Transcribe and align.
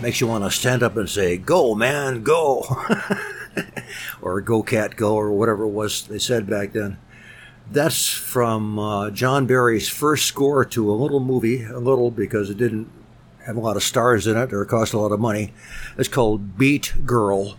makes 0.00 0.20
you 0.20 0.28
want 0.28 0.44
to 0.44 0.50
stand 0.50 0.80
up 0.80 0.96
and 0.96 1.10
say, 1.10 1.36
"Go, 1.36 1.74
man, 1.74 2.22
go," 2.22 2.64
or 4.22 4.40
"Go, 4.40 4.62
cat, 4.62 4.94
go," 4.94 5.16
or 5.16 5.32
whatever 5.32 5.64
it 5.64 5.70
was 5.70 6.02
they 6.02 6.20
said 6.20 6.48
back 6.48 6.72
then. 6.72 6.98
That's 7.68 8.06
from 8.08 8.78
uh, 8.78 9.10
John 9.10 9.44
Barry's 9.46 9.88
first 9.88 10.26
score 10.26 10.64
to 10.66 10.88
a 10.88 10.94
little 10.94 11.18
movie, 11.18 11.64
a 11.64 11.80
little 11.80 12.12
because 12.12 12.48
it 12.48 12.58
didn't 12.58 12.88
have 13.44 13.56
a 13.56 13.60
lot 13.60 13.76
of 13.76 13.82
stars 13.82 14.28
in 14.28 14.36
it 14.36 14.52
or 14.52 14.64
cost 14.64 14.92
a 14.92 14.98
lot 15.00 15.10
of 15.10 15.18
money. 15.18 15.52
It's 15.96 16.08
called 16.08 16.56
Beat 16.56 16.94
Girl, 17.04 17.58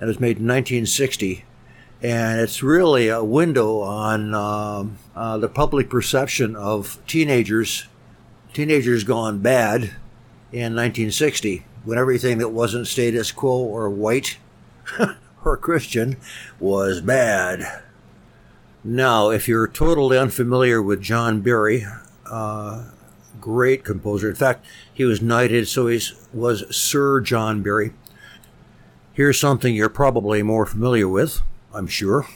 and 0.00 0.04
it 0.04 0.06
was 0.06 0.18
made 0.18 0.38
in 0.38 0.46
1960. 0.46 1.44
And 2.02 2.40
it's 2.40 2.62
really 2.62 3.08
a 3.08 3.22
window 3.22 3.80
on 3.80 4.32
um, 4.32 4.96
uh, 5.14 5.36
the 5.36 5.48
public 5.48 5.90
perception 5.90 6.56
of 6.56 6.98
teenagers, 7.06 7.86
teenagers 8.54 9.04
gone 9.04 9.40
bad 9.40 9.92
in 10.52 10.74
1960, 10.74 11.64
when 11.84 11.98
everything 11.98 12.38
that 12.38 12.50
wasn't 12.50 12.86
status 12.86 13.32
quo 13.32 13.58
or 13.58 13.90
white 13.90 14.38
or 15.44 15.56
Christian 15.56 16.16
was 16.58 17.00
bad. 17.00 17.82
Now, 18.84 19.30
if 19.30 19.48
you're 19.48 19.66
totally 19.66 20.16
unfamiliar 20.16 20.80
with 20.80 21.02
John 21.02 21.40
Barry, 21.40 21.84
uh, 22.30 22.84
great 23.40 23.84
composer. 23.84 24.28
In 24.28 24.36
fact, 24.36 24.64
he 24.92 25.04
was 25.04 25.20
knighted, 25.20 25.68
so 25.68 25.88
he 25.88 26.00
was 26.32 26.76
Sir 26.76 27.20
John 27.20 27.62
Barry. 27.62 27.92
Here's 29.12 29.40
something 29.40 29.74
you're 29.74 29.88
probably 29.88 30.42
more 30.42 30.66
familiar 30.66 31.08
with, 31.08 31.40
I'm 31.72 31.86
sure. 31.86 32.26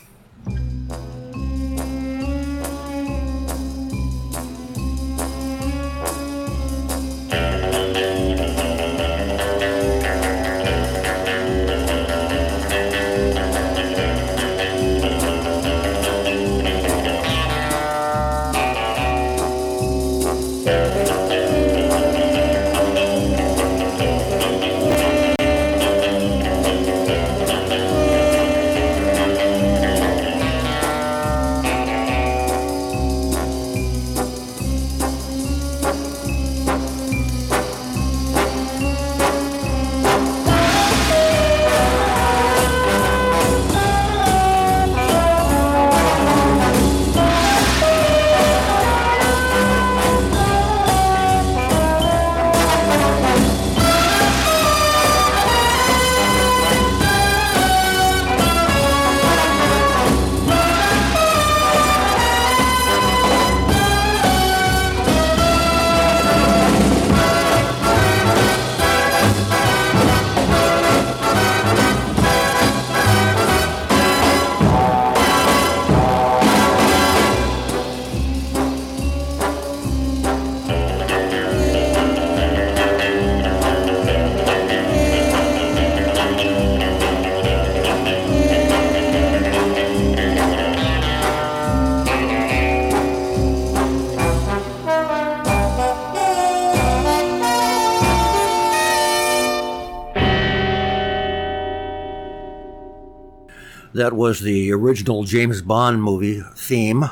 That 104.11 104.17
was 104.17 104.41
the 104.41 104.73
original 104.73 105.23
James 105.23 105.63
Bond 105.63 106.03
movie 106.03 106.43
theme 106.57 107.11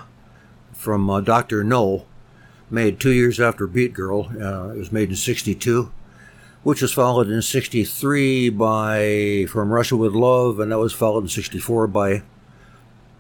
from 0.73 1.09
uh, 1.09 1.21
Dr. 1.21 1.63
No, 1.63 2.07
made 2.71 2.99
two 2.99 3.13
years 3.13 3.39
after 3.39 3.69
Beat 3.69 3.95
Girl. 3.95 4.25
Uh, 4.31 4.71
it 4.71 4.79
was 4.79 4.91
made 4.91 5.11
in 5.11 5.15
62, 5.15 5.93
which 6.65 6.83
was 6.83 6.93
followed 6.93 7.29
in 7.29 7.41
63 7.41 8.49
by 8.49 9.47
From 9.49 9.73
Russia 9.73 9.97
with 9.97 10.13
Love, 10.13 10.59
and 10.59 10.73
that 10.73 10.81
was 10.81 10.93
followed 10.93 11.23
in 11.23 11.29
64 11.29 11.87
by 11.87 12.25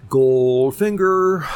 Goldfinger. 0.08 1.46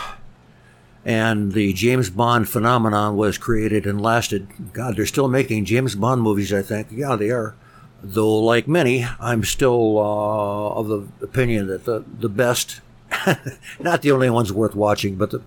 And 1.05 1.51
the 1.51 1.73
James 1.73 2.09
Bond 2.09 2.49
phenomenon 2.49 3.17
was 3.17 3.37
created 3.37 3.85
and 3.85 4.01
lasted. 4.01 4.73
God, 4.73 4.95
they're 4.95 5.07
still 5.07 5.27
making 5.27 5.65
James 5.65 5.97
Bond 5.97 6.23
movies, 6.23 6.53
I 6.53 6.63
think. 6.63 6.87
Yeah, 6.93 7.17
they 7.17 7.31
are 7.31 7.57
though 8.03 8.39
like 8.39 8.67
many 8.67 9.07
i'm 9.21 9.45
still 9.45 9.99
uh, 9.99 10.69
of 10.75 10.89
the 10.89 11.07
opinion 11.25 11.67
that 11.69 11.85
the, 11.85 12.05
the 12.19 12.29
best 12.29 12.81
not 13.81 14.03
the 14.03 14.11
only 14.11 14.29
ones 14.29 14.53
worth 14.53 14.75
watching 14.75 15.17
but 15.17 15.31
the, 15.31 15.43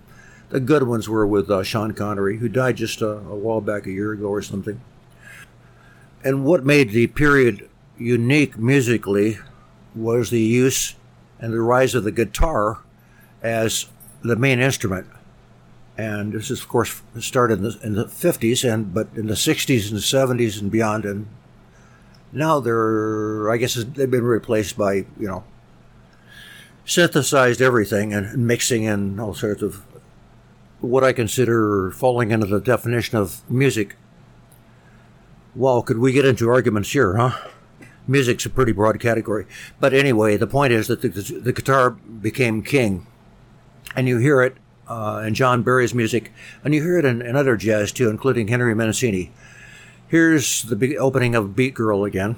the 0.48 0.60
good 0.60 0.84
ones 0.84 1.08
were 1.08 1.26
with 1.26 1.50
uh, 1.50 1.62
sean 1.62 1.92
connery 1.92 2.38
who 2.38 2.48
died 2.48 2.76
just 2.76 3.02
a, 3.02 3.08
a 3.08 3.36
while 3.36 3.60
back 3.60 3.86
a 3.86 3.90
year 3.90 4.12
ago 4.12 4.28
or 4.28 4.42
something. 4.42 4.80
And 6.22 6.44
what 6.44 6.64
made 6.64 6.90
the 6.90 7.06
period 7.08 7.68
unique 7.98 8.58
musically 8.58 9.38
was 9.94 10.30
the 10.30 10.40
use 10.40 10.94
and 11.40 11.52
the 11.52 11.60
rise 11.60 11.94
of 11.94 12.04
the 12.04 12.12
guitar 12.12 12.78
as 13.42 13.86
the 14.22 14.36
main 14.36 14.60
instrument. 14.60 15.06
And 15.98 16.32
this 16.32 16.50
is 16.50 16.60
of 16.60 16.68
course 16.68 17.02
started 17.20 17.58
in 17.58 17.64
the, 17.64 17.78
in 17.82 17.94
the 17.94 18.04
50s 18.04 18.70
and 18.70 18.92
but 18.92 19.08
in 19.14 19.26
the 19.26 19.34
60s 19.34 19.90
and 19.90 20.00
70s 20.00 20.60
and 20.60 20.70
beyond 20.70 21.04
and 21.04 21.26
now 22.32 22.60
they're, 22.60 23.50
I 23.50 23.56
guess, 23.56 23.74
they've 23.74 24.10
been 24.10 24.24
replaced 24.24 24.76
by, 24.76 24.94
you 24.94 25.26
know, 25.26 25.44
synthesized 26.84 27.60
everything 27.60 28.12
and 28.12 28.46
mixing 28.46 28.84
in 28.84 29.18
all 29.18 29.34
sorts 29.34 29.62
of 29.62 29.84
what 30.80 31.02
I 31.02 31.12
consider 31.12 31.90
falling 31.90 32.30
into 32.30 32.46
the 32.46 32.60
definition 32.60 33.18
of 33.18 33.48
music. 33.50 33.96
Well, 35.54 35.82
could 35.82 35.98
we 35.98 36.12
get 36.12 36.24
into 36.24 36.48
arguments 36.48 36.92
here, 36.92 37.16
huh? 37.16 37.50
Music's 38.06 38.46
a 38.46 38.50
pretty 38.50 38.72
broad 38.72 39.00
category. 39.00 39.46
But 39.80 39.92
anyway, 39.92 40.36
the 40.36 40.46
point 40.46 40.72
is 40.72 40.86
that 40.86 41.02
the, 41.02 41.08
the 41.08 41.52
guitar 41.52 41.90
became 41.90 42.62
king. 42.62 43.06
And 43.96 44.06
you 44.06 44.18
hear 44.18 44.42
it 44.42 44.58
uh, 44.86 45.24
in 45.26 45.34
John 45.34 45.62
Barry's 45.62 45.94
music, 45.94 46.32
and 46.62 46.74
you 46.74 46.82
hear 46.82 46.98
it 46.98 47.04
in, 47.04 47.22
in 47.22 47.34
other 47.34 47.56
jazz 47.56 47.90
too, 47.90 48.08
including 48.08 48.48
Henry 48.48 48.74
Mancini. 48.74 49.32
Here's 50.08 50.62
the 50.62 50.98
opening 50.98 51.34
of 51.34 51.56
Beat 51.56 51.74
Girl 51.74 52.04
again. 52.04 52.36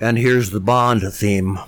And 0.00 0.18
here's 0.18 0.50
the 0.50 0.60
Bond 0.60 1.02
theme. 1.12 1.58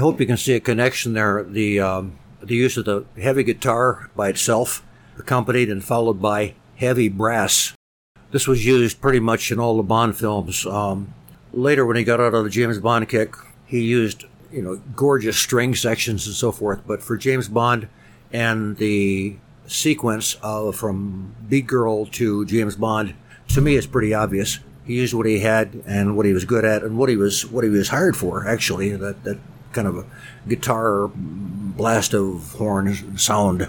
Hope 0.00 0.20
you 0.20 0.26
can 0.26 0.36
see 0.36 0.54
a 0.54 0.60
connection 0.60 1.14
there. 1.14 1.42
The 1.42 1.80
um, 1.80 2.18
the 2.42 2.56
use 2.56 2.76
of 2.76 2.84
the 2.84 3.04
heavy 3.20 3.44
guitar 3.44 4.10
by 4.16 4.28
itself, 4.28 4.82
accompanied 5.18 5.70
and 5.70 5.84
followed 5.84 6.20
by 6.20 6.54
heavy 6.76 7.08
brass. 7.08 7.74
This 8.30 8.46
was 8.46 8.64
used 8.64 9.00
pretty 9.00 9.20
much 9.20 9.50
in 9.50 9.58
all 9.58 9.76
the 9.76 9.82
Bond 9.82 10.16
films. 10.16 10.66
Um, 10.66 11.14
later, 11.52 11.84
when 11.84 11.96
he 11.96 12.04
got 12.04 12.20
out 12.20 12.34
of 12.34 12.44
the 12.44 12.50
James 12.50 12.78
Bond 12.78 13.08
kick, 13.08 13.34
he 13.66 13.82
used 13.82 14.24
you 14.52 14.62
know, 14.62 14.80
gorgeous 14.96 15.36
string 15.36 15.74
sections 15.74 16.26
and 16.26 16.34
so 16.34 16.52
forth. 16.52 16.80
But 16.86 17.02
for 17.02 17.16
James 17.16 17.48
Bond 17.48 17.88
and 18.32 18.76
the 18.76 19.36
sequence 19.66 20.36
of 20.42 20.76
from 20.76 21.34
Beat 21.48 21.66
Girl 21.66 22.06
to 22.06 22.44
James 22.46 22.76
Bond, 22.76 23.14
to 23.48 23.60
me, 23.60 23.76
it's 23.76 23.86
pretty 23.86 24.14
obvious. 24.14 24.58
He 24.84 24.94
used 24.94 25.14
what 25.14 25.26
he 25.26 25.40
had 25.40 25.82
and 25.86 26.16
what 26.16 26.26
he 26.26 26.32
was 26.32 26.44
good 26.44 26.64
at 26.64 26.82
and 26.82 26.98
what 26.98 27.08
he 27.08 27.16
was 27.16 27.46
what 27.46 27.64
he 27.64 27.70
was 27.70 27.88
hired 27.88 28.16
for. 28.16 28.46
Actually, 28.46 28.90
that 28.96 29.22
that 29.24 29.38
kind 29.72 29.86
of 29.86 29.96
a 29.98 30.04
guitar 30.48 31.10
blast 31.14 32.14
of 32.14 32.52
horn 32.52 33.16
sound. 33.16 33.68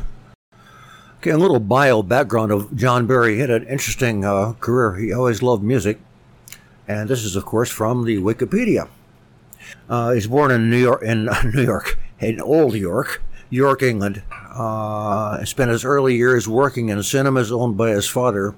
Okay, 1.18 1.30
a 1.30 1.38
little 1.38 1.60
bio 1.60 2.02
background 2.02 2.52
of 2.52 2.76
John 2.76 3.06
Barry. 3.06 3.36
He 3.36 3.42
had 3.42 3.52
an 3.52 3.68
interesting 3.68 4.26
uh, 4.26 4.54
career. 4.54 4.96
He 4.96 5.14
always 5.14 5.44
loved 5.44 5.64
music, 5.64 6.00
and 6.88 7.10
this 7.10 7.24
is, 7.24 7.36
of 7.36 7.46
course, 7.46 7.70
from 7.70 8.06
the 8.06 8.18
Wikipedia. 8.18 8.90
Uh, 9.88 10.12
he's 10.14 10.28
born 10.28 10.52
in 10.52 10.70
New 10.70 10.80
York, 10.80 11.04
in 11.04 11.26
New 11.54 11.64
York, 11.64 12.00
in 12.20 12.42
Old 12.42 12.76
York, 12.76 13.22
York, 13.50 13.84
England. 13.84 14.24
Uh, 14.32 15.46
spent 15.46 15.70
his 15.70 15.86
early 15.86 16.16
years 16.16 16.48
working 16.48 16.90
in 16.90 17.02
cinemas 17.04 17.52
owned 17.52 17.78
by 17.78 17.92
his 17.92 18.08
father. 18.08 18.56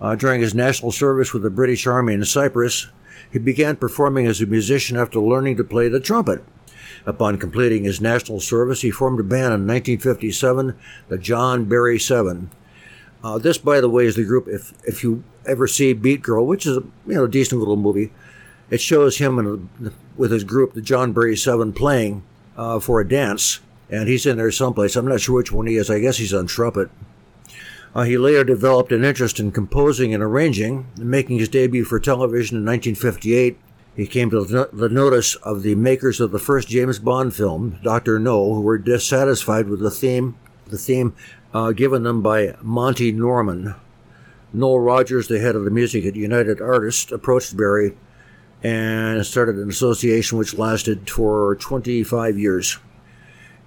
Uh, 0.00 0.14
during 0.14 0.40
his 0.40 0.54
national 0.54 0.92
service 0.92 1.32
with 1.32 1.42
the 1.42 1.50
British 1.50 1.86
Army 1.86 2.14
in 2.14 2.24
Cyprus, 2.24 2.88
he 3.34 3.40
began 3.40 3.74
performing 3.74 4.28
as 4.28 4.40
a 4.40 4.46
musician 4.46 4.96
after 4.96 5.18
learning 5.18 5.56
to 5.56 5.64
play 5.64 5.88
the 5.88 5.98
trumpet. 5.98 6.44
Upon 7.04 7.36
completing 7.36 7.82
his 7.82 8.00
national 8.00 8.38
service, 8.38 8.82
he 8.82 8.92
formed 8.92 9.18
a 9.18 9.24
band 9.24 9.52
in 9.52 9.66
1957, 9.66 10.76
the 11.08 11.18
John 11.18 11.64
Barry 11.64 11.98
Seven. 11.98 12.50
Uh, 13.24 13.38
this, 13.38 13.58
by 13.58 13.80
the 13.80 13.88
way, 13.88 14.06
is 14.06 14.14
the 14.14 14.24
group. 14.24 14.46
If 14.46 14.72
if 14.84 15.02
you 15.02 15.24
ever 15.46 15.66
see 15.66 15.92
Beat 15.94 16.22
Girl, 16.22 16.46
which 16.46 16.64
is 16.64 16.76
a 16.76 16.82
you 17.06 17.14
know 17.14 17.26
decent 17.26 17.58
little 17.58 17.76
movie, 17.76 18.12
it 18.70 18.80
shows 18.80 19.18
him 19.18 19.38
a, 19.40 19.90
with 20.16 20.30
his 20.30 20.44
group, 20.44 20.74
the 20.74 20.80
John 20.80 21.12
Barry 21.12 21.36
Seven, 21.36 21.72
playing 21.72 22.22
uh, 22.56 22.78
for 22.78 23.00
a 23.00 23.08
dance, 23.08 23.58
and 23.90 24.08
he's 24.08 24.26
in 24.26 24.36
there 24.36 24.52
someplace. 24.52 24.94
I'm 24.94 25.08
not 25.08 25.20
sure 25.20 25.34
which 25.34 25.50
one 25.50 25.66
he 25.66 25.74
is. 25.74 25.90
I 25.90 25.98
guess 25.98 26.18
he's 26.18 26.32
on 26.32 26.46
trumpet. 26.46 26.88
Uh, 27.94 28.02
he 28.02 28.18
later 28.18 28.42
developed 28.42 28.90
an 28.90 29.04
interest 29.04 29.38
in 29.38 29.52
composing 29.52 30.12
and 30.12 30.22
arranging, 30.22 30.86
making 30.96 31.38
his 31.38 31.48
debut 31.48 31.84
for 31.84 32.00
television 32.00 32.56
in 32.56 32.64
1958 32.64 33.56
he 33.94 34.06
came 34.06 34.28
to 34.30 34.44
the 34.44 34.88
notice 34.88 35.36
of 35.36 35.62
the 35.62 35.76
makers 35.76 36.20
of 36.20 36.32
the 36.32 36.38
first 36.40 36.68
James 36.68 36.98
Bond 36.98 37.34
film, 37.34 37.78
Dr. 37.84 38.18
No, 38.18 38.52
who 38.54 38.60
were 38.60 38.78
dissatisfied 38.78 39.68
with 39.68 39.80
the 39.80 39.90
theme, 39.90 40.36
the 40.66 40.78
theme 40.78 41.14
uh, 41.52 41.70
given 41.70 42.02
them 42.02 42.20
by 42.20 42.56
Monty 42.60 43.12
Norman. 43.12 43.76
Noel 44.52 44.80
Rogers, 44.80 45.28
the 45.28 45.38
head 45.38 45.54
of 45.54 45.64
the 45.64 45.70
music 45.70 46.04
at 46.04 46.16
United 46.16 46.60
Artists, 46.60 47.12
approached 47.12 47.56
Barry 47.56 47.96
and 48.64 49.24
started 49.24 49.56
an 49.56 49.68
association 49.68 50.38
which 50.38 50.58
lasted 50.58 51.08
for 51.08 51.54
25 51.56 52.36
years. 52.36 52.78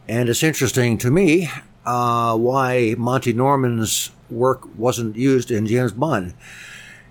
And 0.10 0.28
it's 0.28 0.44
interesting 0.44 0.98
to 1.00 1.12
me 1.12 1.50
uh, 1.86 2.36
why 2.36 2.96
Monty 2.98 3.32
Norman's 3.32 4.12
work 4.30 4.68
wasn't 4.78 5.16
used 5.16 5.52
in 5.52 5.66
James 5.66 5.92
Bond. 5.92 6.34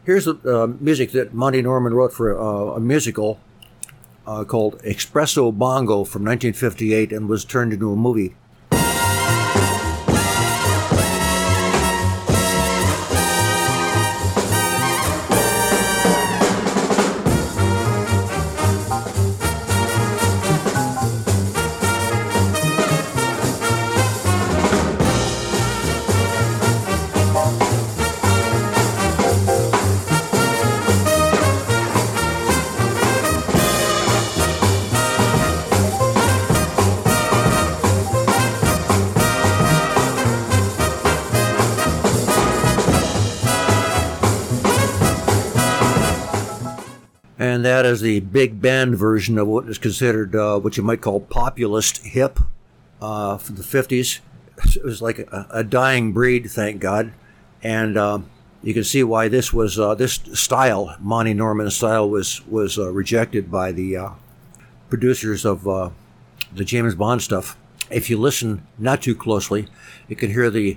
Here's 0.05 0.27
the 0.27 0.35
uh, 0.45 0.67
music 0.81 1.13
that 1.13 1.35
Monty 1.35 1.63
Norman 1.63 1.93
wrote 1.93 2.13
for 2.13 2.39
uh, 2.39 2.77
a 2.77 2.81
musical 2.81 3.41
uh, 4.27 4.45
called 4.45 4.81
Espresso 4.83 5.57
Bongo 5.57 6.05
from 6.05 6.23
1958 6.25 7.13
and 7.13 7.29
was 7.29 7.45
turned 7.45 7.73
into 7.73 7.93
a 7.93 7.97
movie. 7.97 8.37
Big 48.37 48.61
band 48.61 48.95
version 48.95 49.39
of 49.39 49.49
what 49.49 49.67
is 49.67 49.79
considered 49.79 50.37
uh, 50.37 50.59
what 50.59 50.77
you 50.77 50.83
might 50.83 51.01
call 51.01 51.21
populist 51.21 52.05
hip 52.05 52.39
uh, 53.01 53.39
for 53.39 53.53
the 53.53 53.63
50s. 53.63 54.21
It 54.77 54.85
was 54.85 55.01
like 55.01 55.21
a, 55.21 55.47
a 55.49 55.65
dying 55.65 56.13
breed, 56.13 56.51
thank 56.51 56.79
God. 56.79 57.15
And 57.63 57.97
uh, 57.97 58.19
you 58.63 58.75
can 58.75 58.85
see 58.85 59.03
why 59.03 59.29
this 59.29 59.55
was 59.55 59.79
uh, 59.79 59.95
this 59.95 60.21
style, 60.35 60.95
Monty 61.01 61.33
Norman 61.33 61.71
style, 61.71 62.11
was 62.11 62.47
was 62.47 62.79
uh, 62.79 62.93
rejected 62.93 63.51
by 63.51 63.73
the 63.73 63.97
uh, 63.97 64.11
producers 64.91 65.47
of 65.47 65.65
the 65.65 66.65
James 66.65 66.95
Bond 66.95 67.23
stuff. 67.23 67.57
If 67.91 68.11
you 68.11 68.19
listen 68.19 68.67
not 68.77 69.01
too 69.01 69.15
closely, 69.15 69.67
you 70.09 70.17
can 70.17 70.31
hear 70.31 70.51
the 70.51 70.77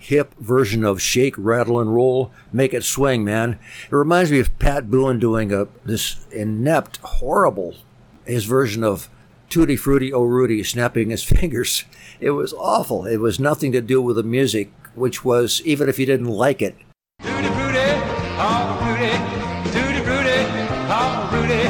hip 0.00 0.34
version 0.38 0.84
of 0.84 1.00
shake, 1.00 1.34
rattle, 1.36 1.78
and 1.78 1.94
roll, 1.94 2.32
make 2.52 2.74
it 2.74 2.82
swing, 2.82 3.22
man. 3.22 3.58
It 3.84 3.94
reminds 3.94 4.32
me 4.32 4.40
of 4.40 4.58
Pat 4.58 4.90
Boone 4.90 5.20
doing 5.20 5.52
a 5.52 5.68
this 5.84 6.26
inept, 6.32 6.96
horrible 7.02 7.76
his 8.24 8.46
version 8.46 8.82
of 8.82 9.08
Tutti 9.50 9.76
Frutti 9.76 10.12
Oh 10.12 10.24
Rudy 10.24 10.64
snapping 10.64 11.10
his 11.10 11.22
fingers. 11.24 11.84
It 12.18 12.30
was 12.30 12.52
awful. 12.54 13.04
It 13.06 13.18
was 13.18 13.38
nothing 13.38 13.72
to 13.72 13.80
do 13.80 14.00
with 14.00 14.16
the 14.16 14.22
music, 14.22 14.72
which 14.94 15.24
was 15.24 15.60
even 15.64 15.88
if 15.88 15.98
you 15.98 16.06
didn't 16.06 16.26
like 16.26 16.62
it. 16.62 16.76
Tutti 17.22 17.48
Frutti, 17.48 17.90
oh 18.38 18.78
Rudy, 18.86 19.12
Tutti 19.70 20.00
Frutti, 20.02 20.38
oh 20.88 21.30
Rudy, 21.32 21.62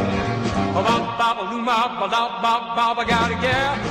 oh, 0.76 1.16
Baba, 1.18 2.74
Baba, 2.76 3.04
got 3.04 3.30
a 3.30 3.34
gal. 3.34 3.70
Her 3.74 3.78
name's 3.80 3.89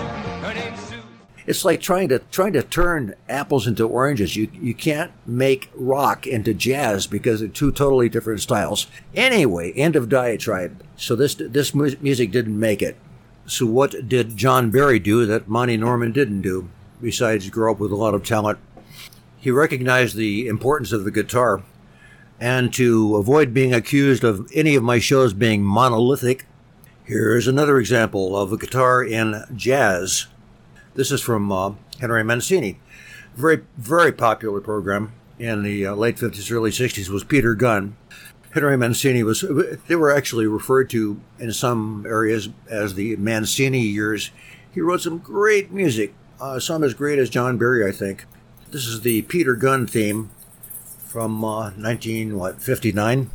it's 1.49 1.65
like 1.65 1.81
trying 1.81 2.07
to 2.09 2.19
trying 2.29 2.53
to 2.53 2.61
turn 2.61 3.15
apples 3.27 3.65
into 3.65 3.87
oranges. 3.87 4.35
You 4.35 4.49
you 4.53 4.75
can't 4.75 5.11
make 5.25 5.71
rock 5.73 6.27
into 6.27 6.53
jazz 6.53 7.07
because 7.07 7.39
they're 7.39 7.49
two 7.49 7.71
totally 7.71 8.07
different 8.07 8.41
styles. 8.41 8.85
Anyway, 9.15 9.71
end 9.71 9.95
of 9.95 10.09
diatribe. 10.09 10.83
So 10.95 11.15
this 11.15 11.33
this 11.33 11.73
music 11.73 12.29
didn't 12.29 12.59
make 12.59 12.83
it. 12.83 12.97
So 13.47 13.65
what 13.65 14.07
did 14.07 14.37
John 14.37 14.69
Barry 14.69 14.99
do 14.99 15.25
that 15.25 15.47
Monty 15.47 15.75
Norman 15.75 16.11
didn't 16.11 16.43
do? 16.43 16.69
Besides 17.01 17.49
grow 17.49 17.71
up 17.71 17.79
with 17.79 17.91
a 17.91 17.95
lot 17.95 18.13
of 18.13 18.23
talent, 18.23 18.59
he 19.39 19.49
recognized 19.49 20.15
the 20.15 20.47
importance 20.47 20.91
of 20.91 21.03
the 21.03 21.09
guitar, 21.11 21.63
and 22.39 22.71
to 22.75 23.15
avoid 23.15 23.55
being 23.55 23.73
accused 23.73 24.23
of 24.23 24.47
any 24.53 24.75
of 24.75 24.83
my 24.83 24.99
shows 24.99 25.33
being 25.33 25.63
monolithic, 25.63 26.45
here's 27.05 27.47
another 27.47 27.79
example 27.79 28.37
of 28.37 28.53
a 28.53 28.57
guitar 28.57 29.03
in 29.03 29.45
jazz. 29.55 30.27
This 30.95 31.11
is 31.11 31.21
from 31.21 31.51
uh, 31.51 31.73
Henry 31.99 32.23
Mancini. 32.23 32.79
Very, 33.35 33.61
very 33.77 34.11
popular 34.11 34.59
program 34.59 35.13
in 35.37 35.63
the 35.63 35.85
uh, 35.85 35.95
late 35.95 36.17
50s, 36.17 36.51
early 36.51 36.71
60s 36.71 37.09
was 37.09 37.23
Peter 37.23 37.55
Gunn. 37.55 37.95
Henry 38.51 38.75
Mancini 38.75 39.21
was, 39.23 39.45
they 39.87 39.95
were 39.95 40.11
actually 40.11 40.47
referred 40.47 40.89
to 40.89 41.21
in 41.37 41.53
some 41.53 42.05
areas 42.07 42.49
as 42.69 42.95
the 42.95 43.15
Mancini 43.17 43.81
years. 43.81 44.31
He 44.73 44.81
wrote 44.81 45.01
some 45.01 45.19
great 45.19 45.71
music, 45.71 46.13
uh, 46.41 46.59
some 46.59 46.83
as 46.83 46.93
great 46.93 47.19
as 47.19 47.29
John 47.29 47.57
Barry, 47.57 47.87
I 47.87 47.91
think. 47.91 48.25
This 48.71 48.87
is 48.87 49.01
the 49.01 49.21
Peter 49.23 49.55
Gunn 49.55 49.85
theme 49.85 50.31
from 50.97 51.43
uh, 51.43 51.71
1959. 51.71 53.29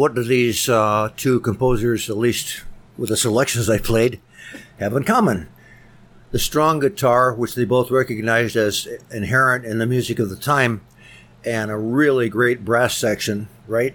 What 0.00 0.14
do 0.14 0.24
these 0.24 0.66
uh, 0.66 1.10
two 1.14 1.40
composers, 1.40 2.08
at 2.08 2.16
least 2.16 2.64
with 2.96 3.10
the 3.10 3.16
selections 3.18 3.68
I 3.68 3.76
played, 3.76 4.18
have 4.78 4.96
in 4.96 5.04
common? 5.04 5.46
The 6.30 6.38
strong 6.38 6.80
guitar, 6.80 7.34
which 7.34 7.54
they 7.54 7.66
both 7.66 7.90
recognized 7.90 8.56
as 8.56 8.88
inherent 9.10 9.66
in 9.66 9.76
the 9.76 9.84
music 9.84 10.18
of 10.18 10.30
the 10.30 10.36
time, 10.36 10.80
and 11.44 11.70
a 11.70 11.76
really 11.76 12.30
great 12.30 12.64
brass 12.64 12.96
section, 12.96 13.50
right? 13.66 13.94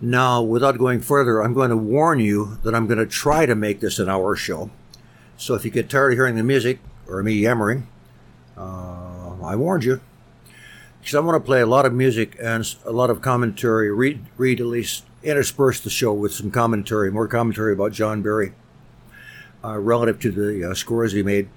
Now, 0.00 0.40
without 0.40 0.78
going 0.78 1.00
further, 1.00 1.40
I'm 1.40 1.52
going 1.52 1.70
to 1.70 1.76
warn 1.76 2.20
you 2.20 2.58
that 2.62 2.72
I'm 2.72 2.86
going 2.86 3.00
to 3.00 3.06
try 3.06 3.44
to 3.44 3.56
make 3.56 3.80
this 3.80 3.98
an 3.98 4.08
hour 4.08 4.36
show. 4.36 4.70
So 5.36 5.54
if 5.54 5.64
you 5.64 5.72
get 5.72 5.90
tired 5.90 6.12
of 6.12 6.18
hearing 6.18 6.36
the 6.36 6.44
music 6.44 6.78
or 7.08 7.24
me 7.24 7.32
yammering, 7.32 7.88
uh, 8.56 9.32
I 9.42 9.56
warned 9.56 9.82
you. 9.82 10.00
Because 11.06 11.14
I 11.14 11.20
want 11.20 11.40
to 11.40 11.46
play 11.46 11.60
a 11.60 11.66
lot 11.66 11.86
of 11.86 11.92
music 11.92 12.36
and 12.42 12.68
a 12.84 12.90
lot 12.90 13.10
of 13.10 13.22
commentary, 13.22 13.92
read, 13.92 14.26
read 14.36 14.60
at 14.60 14.66
least 14.66 15.04
intersperse 15.22 15.78
the 15.78 15.88
show 15.88 16.12
with 16.12 16.34
some 16.34 16.50
commentary, 16.50 17.12
more 17.12 17.28
commentary 17.28 17.74
about 17.74 17.92
John 17.92 18.22
Barry 18.22 18.54
uh, 19.62 19.78
relative 19.78 20.18
to 20.18 20.32
the 20.32 20.68
uh, 20.68 20.74
scores 20.74 21.12
he 21.12 21.22
made. 21.22 21.48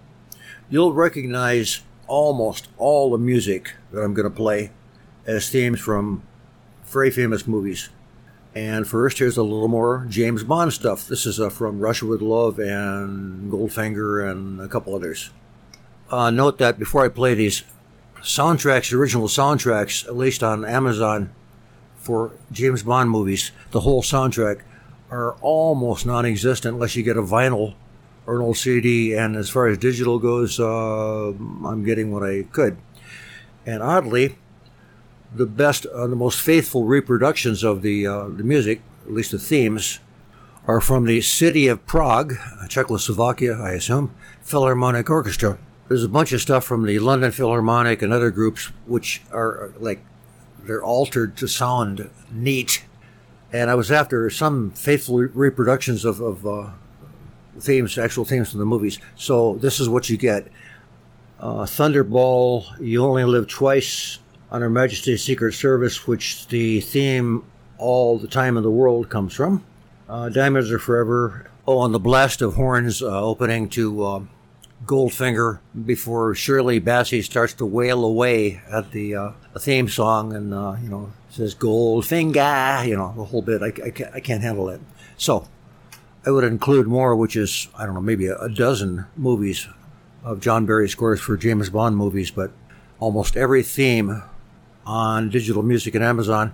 You'll 0.69 0.93
recognize 0.93 1.81
almost 2.05 2.67
all 2.77 3.09
the 3.09 3.17
music 3.17 3.73
that 3.91 4.01
I'm 4.01 4.13
going 4.13 4.29
to 4.29 4.35
play 4.35 4.69
as 5.25 5.49
themes 5.49 5.79
from 5.79 6.21
very 6.85 7.09
famous 7.09 7.47
movies. 7.47 7.89
And 8.53 8.85
first, 8.87 9.17
here's 9.17 9.35
a 9.35 9.41
little 9.41 9.67
more 9.67 10.05
James 10.07 10.43
Bond 10.43 10.73
stuff. 10.73 11.07
This 11.07 11.25
is 11.25 11.39
uh, 11.39 11.49
from 11.49 11.79
Russia 11.79 12.05
with 12.05 12.21
Love 12.21 12.59
and 12.59 13.51
Goldfinger 13.51 14.29
and 14.29 14.61
a 14.61 14.67
couple 14.67 14.93
others. 14.93 15.31
Uh, 16.11 16.29
note 16.29 16.59
that 16.59 16.77
before 16.77 17.03
I 17.03 17.09
play 17.09 17.33
these 17.33 17.63
soundtracks, 18.21 18.93
original 18.93 19.27
soundtracks, 19.27 20.05
at 20.05 20.15
least 20.15 20.43
on 20.43 20.65
Amazon 20.65 21.31
for 21.97 22.31
James 22.51 22.83
Bond 22.83 23.09
movies, 23.09 23.51
the 23.71 23.81
whole 23.81 24.01
soundtrack 24.01 24.61
are 25.11 25.33
almost 25.41 26.05
non 26.05 26.25
existent 26.25 26.75
unless 26.75 26.95
you 26.95 27.03
get 27.03 27.17
a 27.17 27.21
vinyl 27.21 27.75
or 28.25 28.35
an 28.35 28.41
old 28.41 28.57
CD. 28.57 29.13
And 29.13 29.35
as 29.35 29.49
far 29.49 29.67
as 29.67 29.77
digital 29.77 30.19
goes, 30.19 30.59
uh, 30.59 31.29
I'm 31.29 31.83
getting 31.83 32.11
what 32.11 32.23
I 32.23 32.43
could. 32.43 32.77
And 33.65 33.83
oddly, 33.83 34.38
the 35.33 35.45
best, 35.45 35.85
uh, 35.85 36.07
the 36.07 36.15
most 36.15 36.41
faithful 36.41 36.85
reproductions 36.85 37.63
of 37.63 37.81
the 37.81 38.07
uh, 38.07 38.27
the 38.29 38.43
music, 38.43 38.81
at 39.05 39.13
least 39.13 39.31
the 39.31 39.39
themes, 39.39 39.99
are 40.67 40.81
from 40.81 41.05
the 41.05 41.21
city 41.21 41.67
of 41.67 41.85
Prague, 41.85 42.35
Czechoslovakia, 42.67 43.53
I 43.53 43.71
assume, 43.71 44.13
Philharmonic 44.41 45.09
Orchestra. 45.09 45.57
There's 45.89 46.03
a 46.03 46.10
bunch 46.10 46.31
of 46.34 46.39
stuff 46.39 46.65
from 46.65 46.86
the 46.86 47.00
London 47.00 47.31
Philharmonic 47.31 48.03
and 48.03 48.13
other 48.13 48.29
groups 48.29 48.67
which 48.86 49.24
are 49.31 49.74
like 49.79 50.05
they're 50.60 50.84
altered 50.84 51.36
to 51.38 51.48
sound 51.48 52.12
neat. 52.31 52.86
And 53.51 53.72
I 53.72 53.74
was 53.74 53.91
after 53.91 54.29
some 54.29 54.69
faithful 54.69 55.17
reproductions 55.17 56.05
of, 56.05 56.22
of 56.22 56.46
uh, 56.46 56.69
themes, 57.60 57.98
actual 57.98 58.24
themes 58.24 58.51
from 58.51 58.60
the 58.60 58.67
movies. 58.67 59.00
So 59.15 59.55
this 59.55 59.79
is 59.79 59.89
what 59.89 60.12
you 60.12 60.17
get: 60.17 60.48
uh, 61.39 61.63
Thunderball, 61.63 62.79
"You 62.79 63.03
Only 63.03 63.24
Live 63.24 63.48
Twice," 63.48 64.19
on 64.51 64.62
Her 64.62 64.69
Majesty's 64.69 65.24
Secret 65.24 65.53
Service, 65.53 66.05
which 66.05 66.48
the 66.50 66.81
theme 66.81 67.43
all 67.79 68.19
the 68.19 68.27
time 68.27 68.58
in 68.58 68.63
the 68.63 68.69
world 68.69 69.10
comes 69.10 69.34
from. 69.34 69.65
Uh, 70.08 70.29
Diamonds 70.29 70.72
Are 70.72 70.77
Forever. 70.77 71.50
Oh, 71.67 71.84
and 71.84 71.96
the 71.96 72.00
Blast 72.00 72.43
of 72.43 72.53
Horns 72.53 73.01
uh, 73.01 73.24
opening 73.24 73.69
to 73.69 74.03
uh, 74.03 74.22
Goldfinger 74.86 75.59
before 75.86 76.33
Shirley 76.33 76.79
Bassey 76.79 77.24
starts 77.24 77.53
to 77.55 77.65
wail 77.65 78.03
away 78.03 78.62
at 78.71 78.91
the 78.91 79.15
uh, 79.15 79.31
theme 79.59 79.89
song 79.89 80.33
and, 80.33 80.53
uh, 80.53 80.75
you 80.81 80.89
know, 80.89 81.12
says 81.29 81.53
Goldfinger, 81.53 82.88
you 82.88 82.95
know, 82.95 83.13
the 83.15 83.25
whole 83.25 83.41
bit. 83.41 83.62
I, 83.62 83.67
I, 83.67 83.89
can't, 83.91 84.15
I 84.15 84.19
can't 84.19 84.41
handle 84.41 84.69
it. 84.69 84.81
So 85.17 85.48
I 86.25 86.31
would 86.31 86.43
include 86.43 86.88
more, 86.88 87.15
which 87.15 87.36
is, 87.36 87.67
I 87.77 87.86
don't 87.86 87.95
know, 87.95 88.01
maybe 88.01 88.27
a, 88.27 88.50
dozen 88.50 89.05
movies 89.15 89.67
of 90.24 90.39
John 90.41 90.65
Barry 90.65 90.89
scores 90.89 91.19
for 91.19 91.38
James 91.38 91.69
Bond 91.69 91.95
movies, 91.95 92.31
but 92.31 92.51
almost 93.00 93.38
every 93.38 93.63
theme 93.63 94.24
on 94.86 95.29
digital 95.29 95.63
music 95.63 95.95
and 95.95 96.03
Amazon 96.03 96.53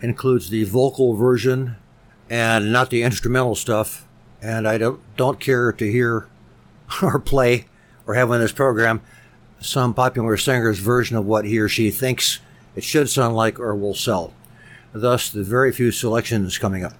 includes 0.00 0.50
the 0.50 0.64
vocal 0.64 1.14
version 1.14 1.76
and 2.30 2.72
not 2.72 2.90
the 2.90 3.02
instrumental 3.02 3.54
stuff. 3.54 4.06
And 4.40 4.66
I 4.66 4.78
don't, 4.78 5.00
don't 5.16 5.38
care 5.38 5.72
to 5.72 5.90
hear 5.90 6.26
or 7.02 7.18
play 7.18 7.66
or 8.06 8.14
have 8.14 8.30
in 8.30 8.40
this 8.40 8.52
program 8.52 9.00
some 9.60 9.94
popular 9.94 10.36
singer's 10.36 10.78
version 10.78 11.16
of 11.16 11.24
what 11.24 11.44
he 11.44 11.58
or 11.58 11.68
she 11.68 11.90
thinks 11.90 12.40
it 12.74 12.82
should 12.82 13.08
sound 13.08 13.36
like 13.36 13.60
or 13.60 13.74
will 13.76 13.94
sell. 13.94 14.32
Thus, 14.92 15.30
the 15.30 15.42
very 15.42 15.72
few 15.72 15.90
selections 15.90 16.58
coming 16.58 16.84
up. 16.84 16.94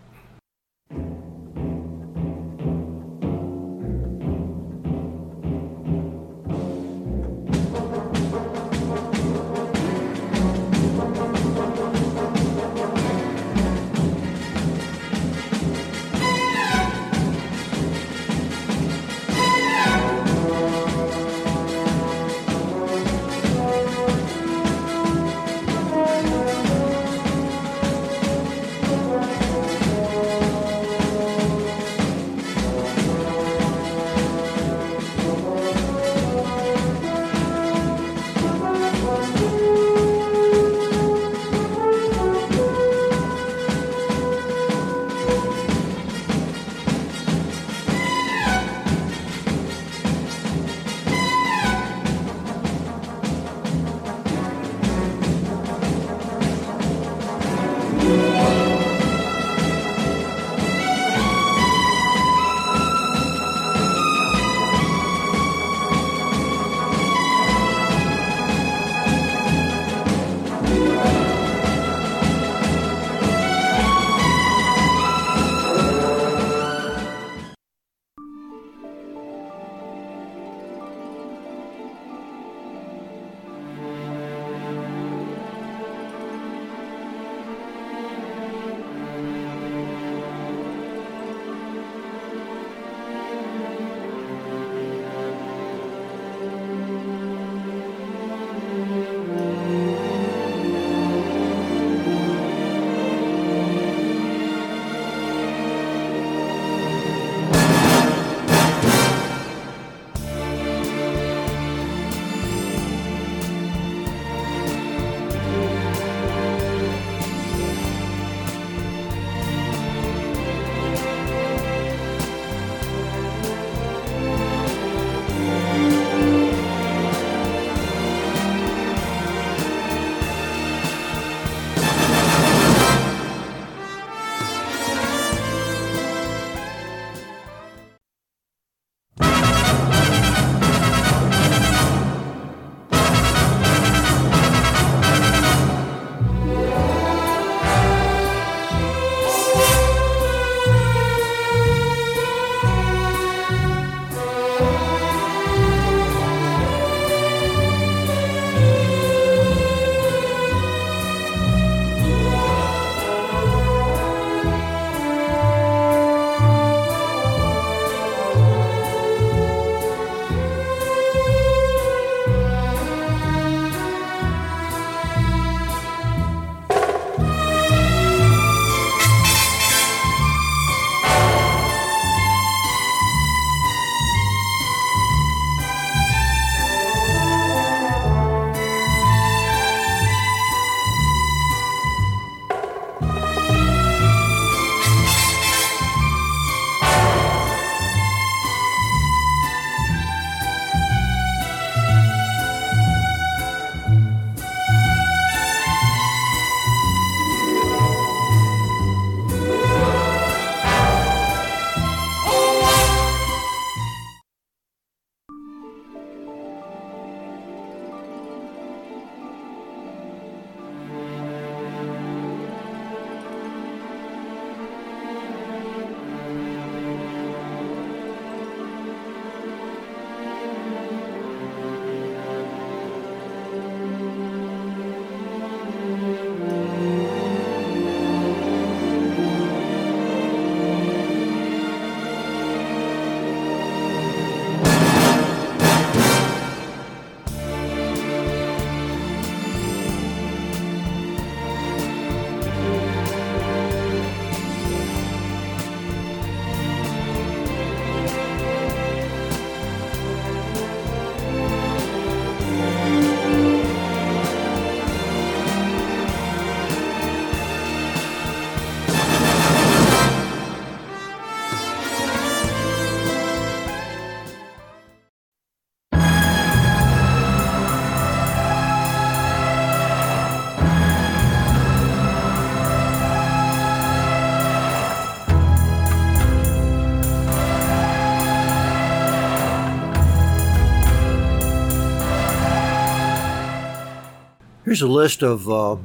Here's 294.72 294.80
a 294.80 294.88
list 294.88 295.22
of 295.22 295.50
uh, 295.50 295.76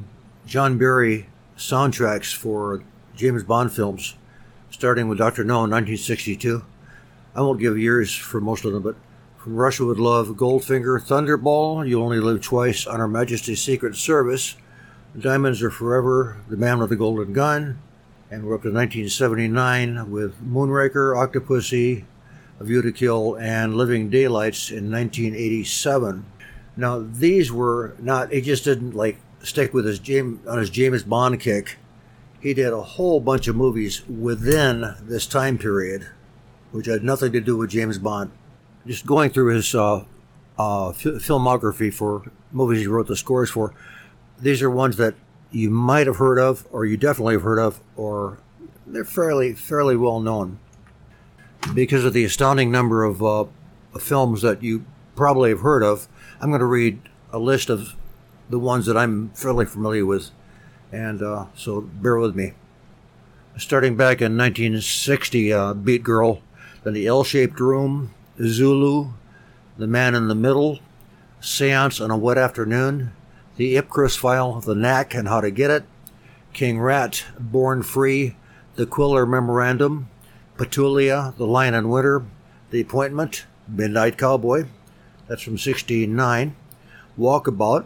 John 0.45 0.77
Barry 0.77 1.27
soundtracks 1.57 2.33
for 2.33 2.83
James 3.17 3.43
Bond 3.43 3.73
films, 3.73 4.15
starting 4.69 5.09
with 5.09 5.17
Dr. 5.17 5.43
No 5.43 5.65
in 5.65 5.71
1962. 5.71 6.63
I 7.35 7.41
won't 7.41 7.59
give 7.59 7.77
years 7.77 8.15
for 8.15 8.39
most 8.39 8.63
of 8.63 8.71
them, 8.71 8.83
but 8.83 8.95
from 9.35 9.57
Russia 9.57 9.83
with 9.83 9.97
Love, 9.97 10.29
Goldfinger, 10.29 11.01
Thunderball, 11.01 11.85
You 11.85 12.01
Only 12.01 12.21
Live 12.21 12.41
Twice, 12.41 12.87
On 12.87 13.01
Her 13.01 13.09
Majesty's 13.09 13.61
Secret 13.61 13.97
Service, 13.97 14.55
Diamonds 15.19 15.61
Are 15.61 15.69
Forever, 15.69 16.37
The 16.47 16.55
Man 16.55 16.79
with 16.79 16.91
the 16.91 16.95
Golden 16.95 17.33
Gun, 17.33 17.79
and 18.31 18.45
we're 18.45 18.55
up 18.55 18.61
to 18.61 18.71
1979 18.71 20.09
with 20.09 20.41
Moonraker, 20.41 21.13
Octopussy, 21.13 22.05
A 22.61 22.63
View 22.63 22.81
to 22.81 22.93
Kill, 22.93 23.35
and 23.35 23.75
Living 23.75 24.09
Daylights 24.09 24.71
in 24.71 24.89
1987. 24.89 26.25
Now 26.77 26.99
these 26.99 27.51
were 27.51 27.95
not. 27.99 28.31
He 28.31 28.39
just 28.39 28.63
didn't 28.63 28.95
like 28.95 29.19
stick 29.41 29.73
with 29.73 29.85
his 29.85 29.99
James 29.99 30.45
on 30.47 30.59
his 30.59 30.69
James 30.69 31.03
Bond 31.03 31.39
kick. 31.39 31.77
He 32.39 32.53
did 32.53 32.71
a 32.71 32.81
whole 32.81 33.19
bunch 33.19 33.47
of 33.47 33.55
movies 33.55 34.07
within 34.07 34.95
this 35.01 35.25
time 35.25 35.57
period, 35.57 36.07
which 36.71 36.85
had 36.85 37.03
nothing 37.03 37.31
to 37.33 37.41
do 37.41 37.57
with 37.57 37.71
James 37.71 37.97
Bond. 37.97 38.31
Just 38.85 39.07
going 39.07 39.31
through 39.31 39.55
his 39.55 39.73
uh, 39.73 40.05
uh, 40.57 40.91
filmography 40.91 41.91
for 41.91 42.31
movies 42.51 42.81
he 42.81 42.87
wrote 42.87 43.07
the 43.07 43.17
scores 43.17 43.49
for, 43.49 43.73
these 44.39 44.61
are 44.61 44.69
ones 44.69 44.97
that 44.97 45.15
you 45.51 45.69
might 45.69 46.07
have 46.07 46.17
heard 46.17 46.37
of, 46.39 46.67
or 46.71 46.85
you 46.85 46.95
definitely 46.95 47.33
have 47.33 47.41
heard 47.41 47.59
of, 47.59 47.81
or 47.95 48.37
they're 48.85 49.03
fairly 49.03 49.53
fairly 49.53 49.97
well 49.97 50.19
known. 50.19 50.59
Because 51.73 52.05
of 52.05 52.13
the 52.13 52.23
astounding 52.23 52.71
number 52.71 53.03
of 53.03 53.23
uh, 53.23 53.45
films 53.99 54.41
that 54.43 54.61
you 54.61 54.85
probably 55.15 55.49
have 55.49 55.61
heard 55.61 55.83
of, 55.83 56.07
I'm 56.39 56.49
going 56.49 56.59
to 56.59 56.65
read 56.65 57.01
a 57.33 57.39
list 57.39 57.71
of 57.71 57.95
the 58.47 58.59
ones 58.59 58.85
that 58.85 58.95
I'm 58.95 59.29
fairly 59.29 59.65
familiar 59.65 60.05
with, 60.05 60.29
and 60.91 61.21
uh, 61.23 61.45
so 61.55 61.81
bear 61.81 62.17
with 62.17 62.35
me. 62.35 62.53
Starting 63.57 63.97
back 63.97 64.21
in 64.21 64.37
1960, 64.37 65.51
uh, 65.51 65.73
Beat 65.73 66.03
Girl, 66.03 66.43
then 66.83 66.93
The 66.93 67.07
L 67.07 67.23
Shaped 67.23 67.59
Room, 67.59 68.13
Zulu, 68.39 69.13
The 69.79 69.87
Man 69.87 70.13
in 70.13 70.27
the 70.27 70.35
Middle, 70.35 70.77
Seance 71.41 71.99
on 71.99 72.11
a 72.11 72.17
Wet 72.17 72.37
Afternoon, 72.37 73.13
The 73.55 73.75
Ipcress 73.75 74.15
File, 74.15 74.61
The 74.61 74.75
Knack 74.75 75.15
and 75.15 75.27
How 75.27 75.41
to 75.41 75.49
Get 75.49 75.71
It, 75.71 75.85
King 76.53 76.79
Rat, 76.79 77.25
Born 77.39 77.81
Free, 77.81 78.35
The 78.75 78.85
Quiller 78.85 79.25
Memorandum, 79.25 80.07
Petulia, 80.55 81.35
The 81.35 81.47
Lion 81.47 81.73
in 81.73 81.89
Winter, 81.89 82.25
The 82.69 82.81
Appointment, 82.81 83.47
Midnight 83.67 84.19
Cowboy, 84.19 84.65
that's 85.27 85.41
from 85.41 85.57
69. 85.57 86.55
Walkabout. 87.17 87.85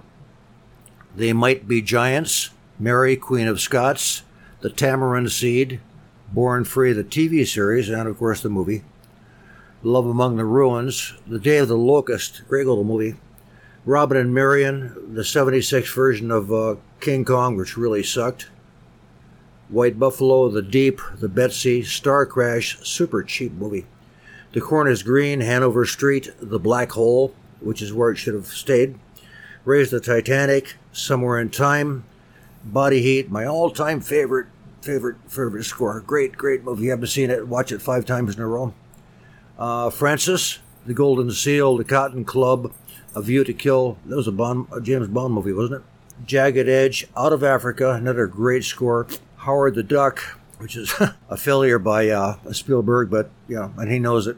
They 1.16 1.34
Might 1.34 1.68
Be 1.68 1.82
Giants. 1.82 2.52
Mary, 2.80 3.16
Queen 3.16 3.48
of 3.48 3.60
Scots. 3.60 4.24
The 4.62 4.70
Tamarind 4.70 5.32
Seed. 5.32 5.80
Born 6.32 6.64
Free, 6.64 6.94
the 6.94 7.04
TV 7.04 7.46
series, 7.46 7.90
and 7.90 8.08
of 8.08 8.18
course 8.18 8.42
the 8.42 8.50
movie. 8.50 8.84
Love 9.84 10.06
Among 10.06 10.38
the 10.38 10.46
Ruins. 10.46 11.14
The 11.28 11.40
Day 11.40 11.58
of 11.58 11.68
the 11.68 11.78
Locust. 11.78 12.44
Great 12.48 12.68
little 12.68 12.84
movie. 12.84 13.16
Robin 13.86 14.18
and 14.18 14.34
Marian. 14.34 15.14
The 15.16 15.26
76 15.26 15.92
version 15.94 16.32
of 16.32 16.54
uh, 16.54 16.76
King 17.00 17.26
Kong, 17.26 17.58
which 17.58 17.76
really 17.76 18.04
sucked. 18.04 18.50
White 19.70 19.98
Buffalo, 19.98 20.50
The 20.50 20.62
Deep, 20.62 21.00
The 21.16 21.30
Betsy, 21.30 21.82
Star 21.82 22.26
Crash, 22.26 22.78
super 22.84 23.24
cheap 23.24 23.54
movie. 23.54 23.86
The 24.54 24.62
corn 24.62 24.88
is 24.88 25.02
green, 25.02 25.40
Hanover 25.40 25.86
Street, 25.86 26.30
The 26.42 26.60
Black 26.60 26.92
Hole, 26.92 27.34
which 27.62 27.82
is 27.82 27.94
where 27.94 28.12
it 28.12 28.18
should 28.18 28.34
have 28.34 28.48
stayed. 28.48 29.00
Raise 29.64 29.92
the 29.92 30.02
Titanic, 30.02 30.76
Somewhere 30.92 31.40
in 31.40 31.50
Time, 31.50 32.04
Body 32.66 33.02
Heat, 33.02 33.32
my 33.32 33.46
all-time 33.46 34.02
favorite, 34.02 34.48
favorite, 34.82 35.18
favorite 35.28 35.64
score. 35.64 36.02
Great, 36.02 36.34
great 36.34 36.64
movie. 36.64 36.86
You 36.86 36.90
haven't 36.92 37.08
seen 37.08 37.30
it? 37.30 37.48
Watch 37.48 37.72
it 37.72 37.82
five 37.82 38.06
times 38.06 38.36
in 38.36 38.42
a 38.42 38.48
row. 38.48 38.74
Uh, 39.58 39.90
Frances, 39.90 40.60
The 40.86 40.94
Golden 40.94 41.32
Seal, 41.32 41.78
The 41.78 41.86
Cotton 41.86 42.26
Club, 42.26 42.74
A 43.16 43.22
View 43.22 43.46
to 43.46 43.54
Kill. 43.54 43.98
That 44.06 44.18
was 44.18 44.28
a, 44.28 44.32
Bond, 44.34 44.68
a 44.74 44.82
James 44.82 45.08
Bond 45.08 45.34
movie, 45.34 45.54
wasn't 45.54 45.82
it? 45.82 46.28
Jagged 46.28 46.68
Edge, 46.68 47.08
Out 47.16 47.32
of 47.32 47.44
Africa, 47.44 47.92
another 47.92 48.28
great 48.28 48.66
score. 48.66 49.08
Howard 49.38 49.76
the 49.76 49.84
Duck, 49.84 50.40
which 50.62 50.78
is 50.78 50.94
a 51.30 51.38
failure 51.38 51.80
by 51.80 52.10
uh, 52.10 52.38
Spielberg, 52.52 53.10
but 53.10 53.30
yeah, 53.48 53.70
and 53.78 53.92
he 53.92 54.00
knows 54.00 54.28
it. 54.28 54.38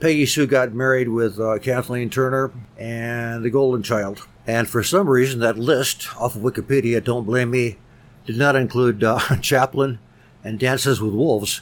Peggy 0.00 0.24
Sue 0.26 0.46
got 0.46 0.72
married 0.72 1.08
with 1.10 1.38
uh, 1.38 1.58
Kathleen 1.58 2.08
Turner 2.08 2.50
and 2.78 3.44
The 3.44 3.50
Golden 3.50 3.82
Child. 3.82 4.26
And 4.46 4.68
for 4.68 4.82
some 4.82 5.08
reason, 5.08 5.40
that 5.40 5.58
list 5.58 6.08
off 6.16 6.34
of 6.34 6.42
Wikipedia, 6.42 7.04
don't 7.04 7.26
blame 7.26 7.50
me, 7.50 7.76
did 8.24 8.36
not 8.36 8.56
include 8.56 9.04
uh, 9.04 9.18
Chaplin 9.42 9.98
and 10.42 10.58
Dances 10.58 11.00
with 11.00 11.12
Wolves. 11.12 11.60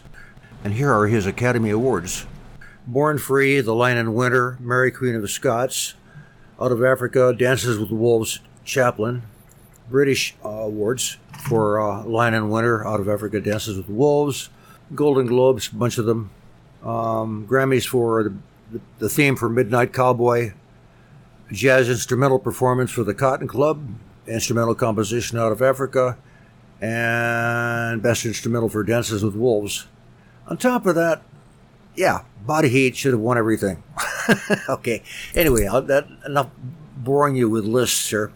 And 0.63 0.75
here 0.75 0.93
are 0.93 1.07
his 1.09 1.27
Academy 1.27 1.71
Awards 1.71 2.27
Born 2.87 3.19
Free, 3.19 3.61
The 3.61 3.75
Lion 3.75 3.99
in 3.99 4.15
Winter, 4.15 4.57
Mary 4.61 4.91
Queen 4.91 5.15
of 5.15 5.23
the 5.23 5.29
Scots, 5.29 5.95
Out 6.61 6.73
of 6.73 6.83
Africa, 6.83 7.35
Dances 7.37 7.79
with 7.79 7.91
Wolves, 7.91 8.41
Chaplin, 8.65 9.23
British 9.91 10.37
uh, 10.45 10.49
awards 10.49 11.19
for 11.39 11.81
uh, 11.81 12.05
Lion 12.05 12.35
in 12.35 12.51
Winter, 12.51 12.87
Out 12.87 13.01
of 13.01 13.09
Africa, 13.09 13.41
Dances 13.41 13.77
with 13.77 13.89
Wolves, 13.89 14.51
Golden 14.95 15.27
Globes, 15.27 15.71
a 15.73 15.75
bunch 15.75 15.99
of 15.99 16.07
them, 16.07 16.31
um, 16.83 17.47
Grammys 17.49 17.87
for 17.87 18.23
the, 18.25 18.81
the, 18.99 19.09
theme 19.09 19.37
for 19.37 19.49
Midnight 19.49 19.93
Cowboy, 19.93 20.53
jazz 21.53 21.89
instrumental 21.89 22.39
performance 22.39 22.91
for 22.91 23.05
the 23.05 23.15
Cotton 23.15 23.49
Club, 23.49 23.89
instrumental 24.27 24.75
composition 24.75 25.39
out 25.39 25.53
of 25.53 25.63
Africa, 25.63 26.19
and 26.81 28.03
best 28.03 28.25
instrumental 28.25 28.69
for 28.69 28.83
Dances 28.83 29.25
with 29.25 29.35
Wolves. 29.35 29.87
On 30.47 30.57
top 30.57 30.87
of 30.87 30.95
that, 30.95 31.23
yeah, 31.95 32.23
Body 32.47 32.69
Heat 32.69 32.97
should 32.97 33.13
have 33.13 33.21
won 33.21 33.37
everything. 33.37 33.83
okay, 34.69 35.03
anyway, 35.35 35.67
I'll, 35.67 35.83
that 35.83 36.07
enough 36.25 36.49
boring 36.97 37.37
you 37.37 37.51
with 37.51 37.65
lists 37.65 38.09
here. 38.11 38.33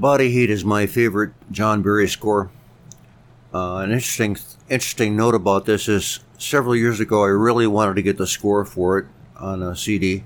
Body 0.00 0.30
Heat 0.30 0.48
is 0.48 0.64
my 0.64 0.86
favorite 0.86 1.32
John 1.50 1.82
Barry 1.82 2.08
score. 2.08 2.50
Uh, 3.52 3.80
an 3.80 3.92
interesting, 3.92 4.34
interesting 4.70 5.14
note 5.14 5.34
about 5.34 5.66
this 5.66 5.90
is 5.90 6.20
several 6.38 6.74
years 6.74 7.00
ago, 7.00 7.22
I 7.22 7.28
really 7.28 7.66
wanted 7.66 7.96
to 7.96 8.02
get 8.02 8.16
the 8.16 8.26
score 8.26 8.64
for 8.64 8.96
it 8.96 9.06
on 9.36 9.62
a 9.62 9.76
CD. 9.76 10.24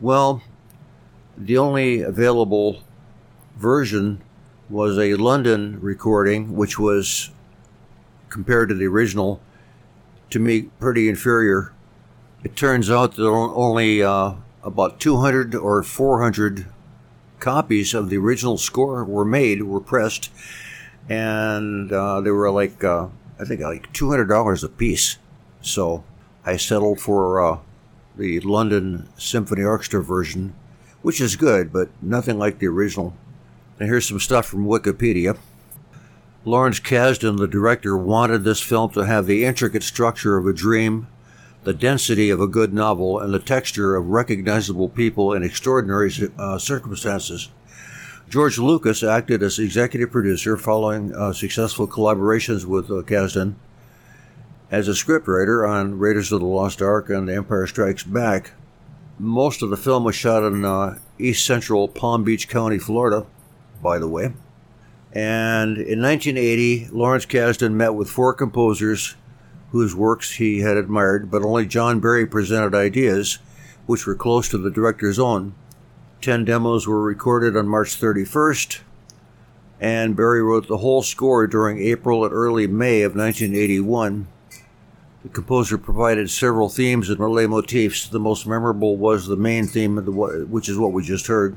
Well, 0.00 0.42
the 1.38 1.56
only 1.56 2.02
available 2.02 2.82
version 3.56 4.22
was 4.68 4.98
a 4.98 5.14
London 5.14 5.78
recording, 5.80 6.56
which 6.56 6.76
was 6.76 7.30
compared 8.28 8.70
to 8.70 8.74
the 8.74 8.86
original, 8.86 9.40
to 10.30 10.40
me, 10.40 10.62
pretty 10.80 11.08
inferior. 11.08 11.72
It 12.42 12.56
turns 12.56 12.90
out 12.90 13.14
that 13.14 13.28
only 13.28 14.02
uh, 14.02 14.32
about 14.64 14.98
200 14.98 15.54
or 15.54 15.84
400 15.84 16.66
copies 17.38 17.94
of 17.94 18.10
the 18.10 18.18
original 18.18 18.58
score 18.58 19.04
were 19.04 19.24
made, 19.24 19.62
were 19.62 19.80
pressed, 19.80 20.30
and 21.08 21.92
uh, 21.92 22.20
they 22.20 22.30
were 22.30 22.50
like, 22.50 22.82
uh, 22.82 23.08
I 23.38 23.44
think, 23.44 23.60
like 23.60 23.92
$200 23.92 24.64
a 24.64 24.68
piece. 24.68 25.18
So 25.60 26.04
I 26.44 26.56
settled 26.56 27.00
for 27.00 27.40
uh, 27.40 27.58
the 28.16 28.40
London 28.40 29.08
Symphony 29.16 29.62
Orchestra 29.62 30.02
version, 30.02 30.54
which 31.02 31.20
is 31.20 31.36
good, 31.36 31.72
but 31.72 31.90
nothing 32.02 32.38
like 32.38 32.58
the 32.58 32.68
original. 32.68 33.14
And 33.78 33.88
here's 33.88 34.08
some 34.08 34.20
stuff 34.20 34.46
from 34.46 34.66
Wikipedia. 34.66 35.36
Lawrence 36.44 36.78
Kasdan, 36.80 37.38
the 37.38 37.48
director, 37.48 37.96
wanted 37.96 38.44
this 38.44 38.60
film 38.60 38.90
to 38.92 39.00
have 39.00 39.26
the 39.26 39.44
intricate 39.44 39.82
structure 39.82 40.36
of 40.36 40.46
a 40.46 40.52
dream, 40.52 41.08
the 41.66 41.74
density 41.74 42.30
of 42.30 42.40
a 42.40 42.46
good 42.46 42.72
novel, 42.72 43.18
and 43.18 43.34
the 43.34 43.40
texture 43.40 43.96
of 43.96 44.06
recognizable 44.06 44.88
people 44.88 45.32
in 45.32 45.42
extraordinary 45.42 46.12
uh, 46.38 46.56
circumstances. 46.56 47.48
George 48.28 48.56
Lucas 48.56 49.02
acted 49.02 49.42
as 49.42 49.58
executive 49.58 50.12
producer 50.12 50.56
following 50.56 51.12
uh, 51.12 51.32
successful 51.32 51.88
collaborations 51.88 52.64
with 52.64 52.88
uh, 52.88 53.02
Kasdan 53.02 53.56
as 54.70 54.86
a 54.86 54.92
scriptwriter 54.92 55.68
on 55.68 55.98
Raiders 55.98 56.30
of 56.30 56.38
the 56.38 56.46
Lost 56.46 56.80
Ark 56.80 57.10
and 57.10 57.28
The 57.28 57.34
Empire 57.34 57.66
Strikes 57.66 58.04
Back. 58.04 58.52
Most 59.18 59.60
of 59.60 59.70
the 59.70 59.76
film 59.76 60.04
was 60.04 60.14
shot 60.14 60.44
in 60.44 60.64
uh, 60.64 61.00
east 61.18 61.44
central 61.44 61.88
Palm 61.88 62.22
Beach 62.22 62.48
County, 62.48 62.78
Florida, 62.78 63.26
by 63.82 63.98
the 63.98 64.06
way. 64.06 64.26
And 65.12 65.78
in 65.78 66.00
1980, 66.00 66.90
Lawrence 66.92 67.26
Kasdan 67.26 67.72
met 67.72 67.94
with 67.94 68.08
four 68.08 68.34
composers 68.34 69.16
whose 69.70 69.94
works 69.94 70.32
he 70.36 70.60
had 70.60 70.76
admired, 70.76 71.30
but 71.30 71.42
only 71.42 71.66
John 71.66 72.00
Barry 72.00 72.26
presented 72.26 72.74
ideas 72.74 73.38
which 73.86 74.06
were 74.06 74.14
close 74.14 74.48
to 74.48 74.58
the 74.58 74.70
director's 74.70 75.18
own. 75.18 75.54
Ten 76.20 76.44
demos 76.44 76.86
were 76.86 77.02
recorded 77.02 77.56
on 77.56 77.68
March 77.68 78.00
31st, 78.00 78.80
and 79.80 80.16
Barry 80.16 80.42
wrote 80.42 80.66
the 80.66 80.78
whole 80.78 81.02
score 81.02 81.46
during 81.46 81.78
April 81.78 82.24
and 82.24 82.32
early 82.32 82.66
May 82.66 83.02
of 83.02 83.14
1981. 83.14 84.26
The 85.22 85.28
composer 85.28 85.76
provided 85.76 86.30
several 86.30 86.68
themes 86.68 87.10
and 87.10 87.18
leitmotifs. 87.18 88.10
The 88.10 88.20
most 88.20 88.46
memorable 88.46 88.96
was 88.96 89.26
the 89.26 89.36
main 89.36 89.66
theme, 89.66 89.96
which 89.96 90.68
is 90.68 90.78
what 90.78 90.92
we 90.92 91.02
just 91.02 91.26
heard. 91.26 91.56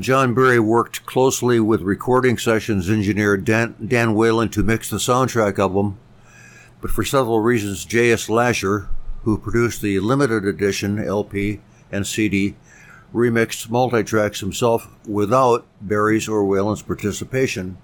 John 0.00 0.34
Barry 0.34 0.58
worked 0.58 1.06
closely 1.06 1.60
with 1.60 1.80
recording 1.82 2.38
sessions 2.38 2.90
engineer 2.90 3.36
Dan, 3.36 3.76
Dan 3.86 4.14
Wallin 4.14 4.48
to 4.48 4.64
mix 4.64 4.90
the 4.90 4.96
soundtrack 4.96 5.58
album, 5.60 5.98
but 6.86 6.94
for 6.94 7.04
several 7.04 7.40
reasons, 7.40 7.84
J.S. 7.84 8.28
Lasher, 8.28 8.88
who 9.24 9.38
produced 9.38 9.82
the 9.82 9.98
limited 9.98 10.44
edition 10.44 11.04
LP 11.04 11.60
and 11.90 12.06
CD, 12.06 12.54
remixed 13.12 13.66
multitracks 13.66 14.38
himself 14.38 14.88
without 15.04 15.66
Barry's 15.80 16.28
or 16.28 16.44
Wallin's 16.44 16.82
participation. 16.82 17.76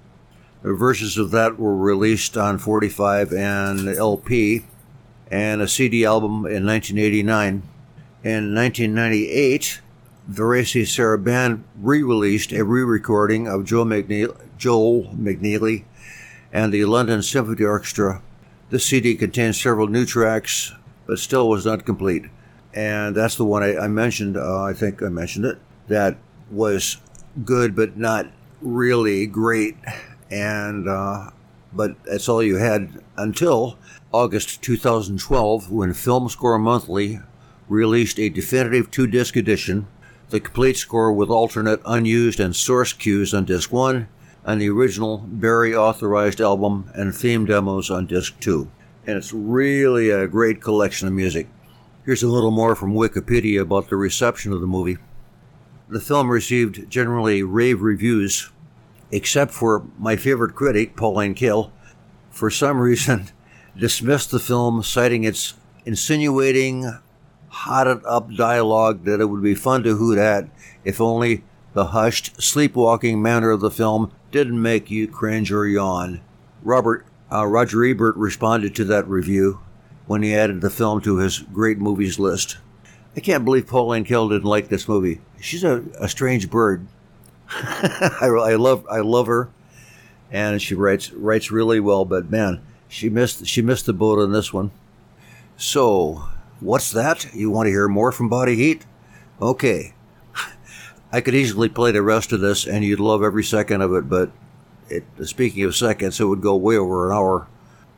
The 0.62 0.74
versions 0.74 1.18
of 1.18 1.32
that 1.32 1.58
were 1.58 1.76
released 1.76 2.36
on 2.36 2.58
45 2.58 3.32
and 3.32 3.88
LP 3.88 4.66
and 5.32 5.60
a 5.60 5.66
CD 5.66 6.04
album 6.04 6.46
in 6.46 6.64
1989. 6.64 7.62
In 8.22 8.54
1998, 8.54 9.80
Varese 10.30 10.82
Sarabande 10.82 11.64
re-released 11.80 12.52
a 12.52 12.62
re-recording 12.62 13.48
of 13.48 13.64
Joe 13.64 13.84
McNeely, 13.84 14.36
Joel 14.58 15.06
McNeely 15.06 15.86
and 16.52 16.72
the 16.72 16.84
London 16.84 17.20
Symphony 17.20 17.64
Orchestra. 17.64 18.22
This 18.72 18.86
CD 18.86 19.16
contains 19.16 19.60
several 19.60 19.86
new 19.86 20.06
tracks, 20.06 20.72
but 21.06 21.18
still 21.18 21.46
was 21.46 21.66
not 21.66 21.84
complete. 21.84 22.24
And 22.72 23.14
that's 23.14 23.36
the 23.36 23.44
one 23.44 23.62
I, 23.62 23.76
I 23.76 23.86
mentioned. 23.86 24.38
Uh, 24.38 24.62
I 24.62 24.72
think 24.72 25.02
I 25.02 25.10
mentioned 25.10 25.44
it. 25.44 25.58
That 25.88 26.16
was 26.50 26.96
good, 27.44 27.76
but 27.76 27.98
not 27.98 28.28
really 28.62 29.26
great. 29.26 29.76
And 30.30 30.88
uh, 30.88 31.32
but 31.70 32.02
that's 32.04 32.30
all 32.30 32.42
you 32.42 32.56
had 32.56 33.02
until 33.18 33.76
August 34.10 34.62
2012, 34.62 35.70
when 35.70 35.92
Film 35.92 36.30
Score 36.30 36.58
Monthly 36.58 37.20
released 37.68 38.18
a 38.18 38.30
definitive 38.30 38.90
two-disc 38.90 39.36
edition 39.36 39.86
the 40.30 40.40
complete 40.40 40.78
score 40.78 41.12
with 41.12 41.28
alternate 41.28 41.82
unused 41.84 42.40
and 42.40 42.56
source 42.56 42.94
cues 42.94 43.34
on 43.34 43.44
disc 43.44 43.70
1, 43.70 44.08
and 44.44 44.60
the 44.60 44.70
original 44.70 45.18
Barry 45.18 45.74
authorized 45.74 46.40
album 46.40 46.90
and 46.94 47.14
theme 47.14 47.44
demos 47.44 47.90
on 47.90 48.06
disc 48.06 48.38
2. 48.40 48.70
And 49.06 49.16
it's 49.16 49.32
really 49.32 50.10
a 50.10 50.26
great 50.26 50.60
collection 50.60 51.08
of 51.08 51.14
music. 51.14 51.48
Here's 52.04 52.22
a 52.22 52.28
little 52.28 52.50
more 52.50 52.74
from 52.74 52.94
Wikipedia 52.94 53.60
about 53.60 53.88
the 53.88 53.96
reception 53.96 54.52
of 54.52 54.60
the 54.60 54.66
movie. 54.66 54.98
The 55.88 56.00
film 56.00 56.28
received 56.28 56.90
generally 56.90 57.42
rave 57.42 57.80
reviews, 57.82 58.50
except 59.10 59.52
for 59.52 59.84
my 59.98 60.16
favorite 60.16 60.54
critic, 60.54 60.96
Pauline 60.96 61.34
Kael, 61.34 61.70
for 62.30 62.50
some 62.50 62.78
reason 62.80 63.28
dismissed 63.76 64.30
the 64.30 64.40
film, 64.40 64.82
citing 64.82 65.24
its 65.24 65.54
insinuating 65.84 66.98
hotted 67.48 68.02
up 68.06 68.32
dialogue 68.34 69.04
that 69.04 69.20
it 69.20 69.26
would 69.26 69.42
be 69.42 69.54
fun 69.54 69.82
to 69.82 69.96
hoot 69.96 70.18
at 70.18 70.48
if 70.84 71.00
only 71.00 71.44
the 71.74 71.86
hushed, 71.86 72.40
sleepwalking 72.42 73.20
manner 73.20 73.50
of 73.50 73.60
the 73.60 73.70
film 73.70 74.10
didn't 74.32 74.60
make 74.60 74.90
you 74.90 75.06
cringe 75.06 75.52
or 75.52 75.66
yawn. 75.66 76.20
Robert 76.62 77.06
uh, 77.30 77.46
Roger 77.46 77.84
Ebert 77.84 78.16
responded 78.16 78.74
to 78.74 78.84
that 78.86 79.08
review 79.08 79.60
when 80.06 80.22
he 80.22 80.34
added 80.34 80.60
the 80.60 80.70
film 80.70 81.00
to 81.02 81.18
his 81.18 81.38
great 81.38 81.78
movies 81.78 82.18
list. 82.18 82.58
I 83.16 83.20
can't 83.20 83.44
believe 83.44 83.66
Pauline 83.66 84.04
Kael 84.04 84.28
didn't 84.28 84.44
like 84.44 84.68
this 84.68 84.88
movie. 84.88 85.20
She's 85.40 85.64
a, 85.64 85.84
a 86.00 86.08
strange 86.08 86.50
bird. 86.50 86.86
I, 87.50 88.26
I, 88.26 88.54
love 88.56 88.86
I 88.90 89.00
love 89.00 89.26
her, 89.26 89.50
and 90.30 90.60
she 90.60 90.74
writes 90.74 91.12
writes 91.12 91.50
really 91.50 91.78
well. 91.78 92.04
But 92.04 92.30
man, 92.30 92.62
she 92.88 93.08
missed 93.08 93.46
she 93.46 93.62
missed 93.62 93.86
the 93.86 93.92
boat 93.92 94.18
on 94.18 94.32
this 94.32 94.52
one. 94.52 94.70
So 95.56 96.24
What's 96.62 96.92
that? 96.92 97.34
You 97.34 97.50
want 97.50 97.66
to 97.66 97.70
hear 97.72 97.88
more 97.88 98.12
from 98.12 98.28
Body 98.28 98.54
Heat? 98.54 98.86
Okay. 99.40 99.94
I 101.12 101.20
could 101.20 101.34
easily 101.34 101.68
play 101.68 101.92
the 101.92 102.02
rest 102.02 102.32
of 102.32 102.40
this 102.40 102.66
and 102.66 102.84
you'd 102.84 102.98
love 102.98 103.22
every 103.22 103.44
second 103.44 103.82
of 103.82 103.92
it, 103.92 104.08
but 104.08 104.30
it, 104.88 105.04
speaking 105.24 105.62
of 105.64 105.76
seconds, 105.76 106.18
it 106.18 106.24
would 106.24 106.40
go 106.40 106.56
way 106.56 106.76
over 106.76 107.10
an 107.10 107.16
hour. 107.16 107.48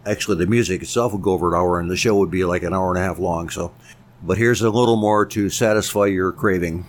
Actually, 0.04 0.38
the 0.38 0.46
music 0.46 0.82
itself 0.82 1.12
would 1.12 1.22
go 1.22 1.32
over 1.32 1.54
an 1.54 1.60
hour 1.60 1.78
and 1.78 1.90
the 1.90 1.96
show 1.96 2.16
would 2.16 2.30
be 2.30 2.44
like 2.44 2.62
an 2.64 2.74
hour 2.74 2.90
and 2.90 2.98
a 2.98 3.06
half 3.06 3.18
long. 3.18 3.48
So, 3.48 3.72
but 4.22 4.36
here's 4.36 4.62
a 4.62 4.70
little 4.70 4.96
more 4.96 5.24
to 5.26 5.48
satisfy 5.48 6.06
your 6.06 6.32
craving. 6.32 6.86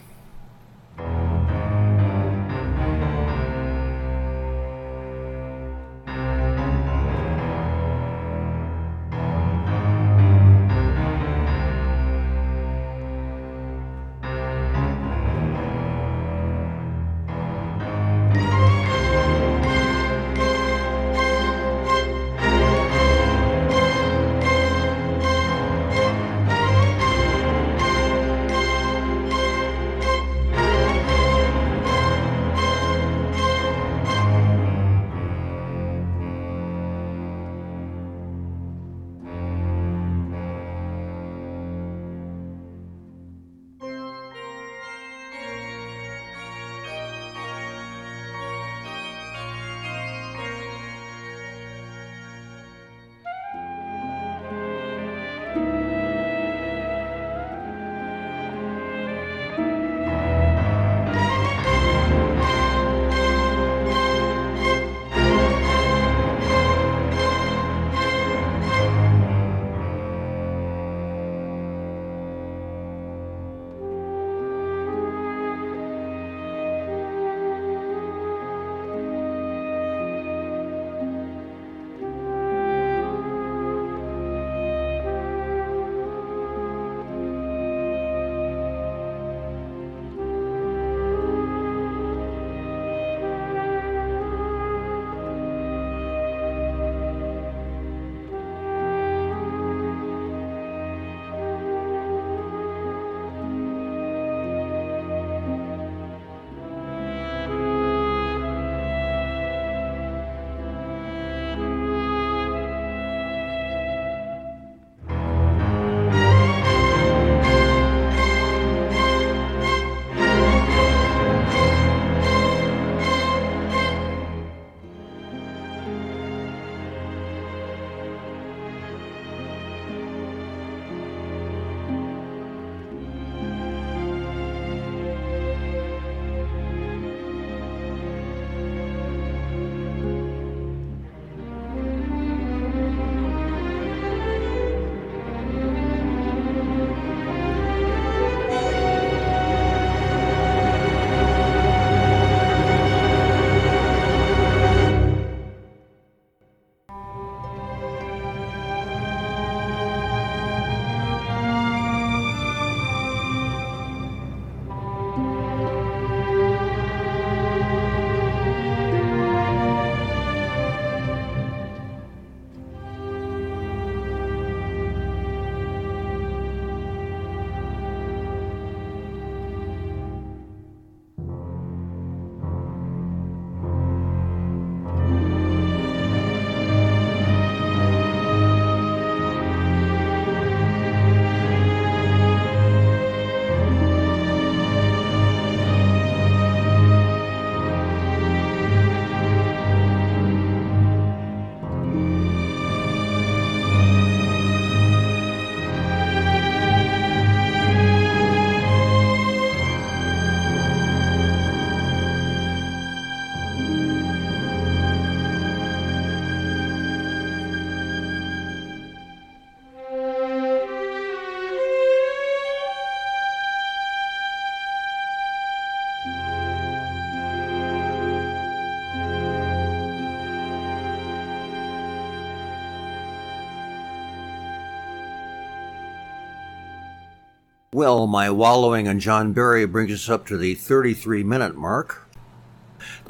Well, 237.76 238.08
my 238.08 238.30
wallowing 238.30 238.88
on 238.88 239.02
John 239.02 239.34
Barry 239.34 239.66
brings 239.66 239.92
us 239.92 240.10
up 240.10 240.26
to 240.28 240.38
the 240.38 240.56
33 240.56 241.26
minute 241.26 241.58
mark. 241.58 242.10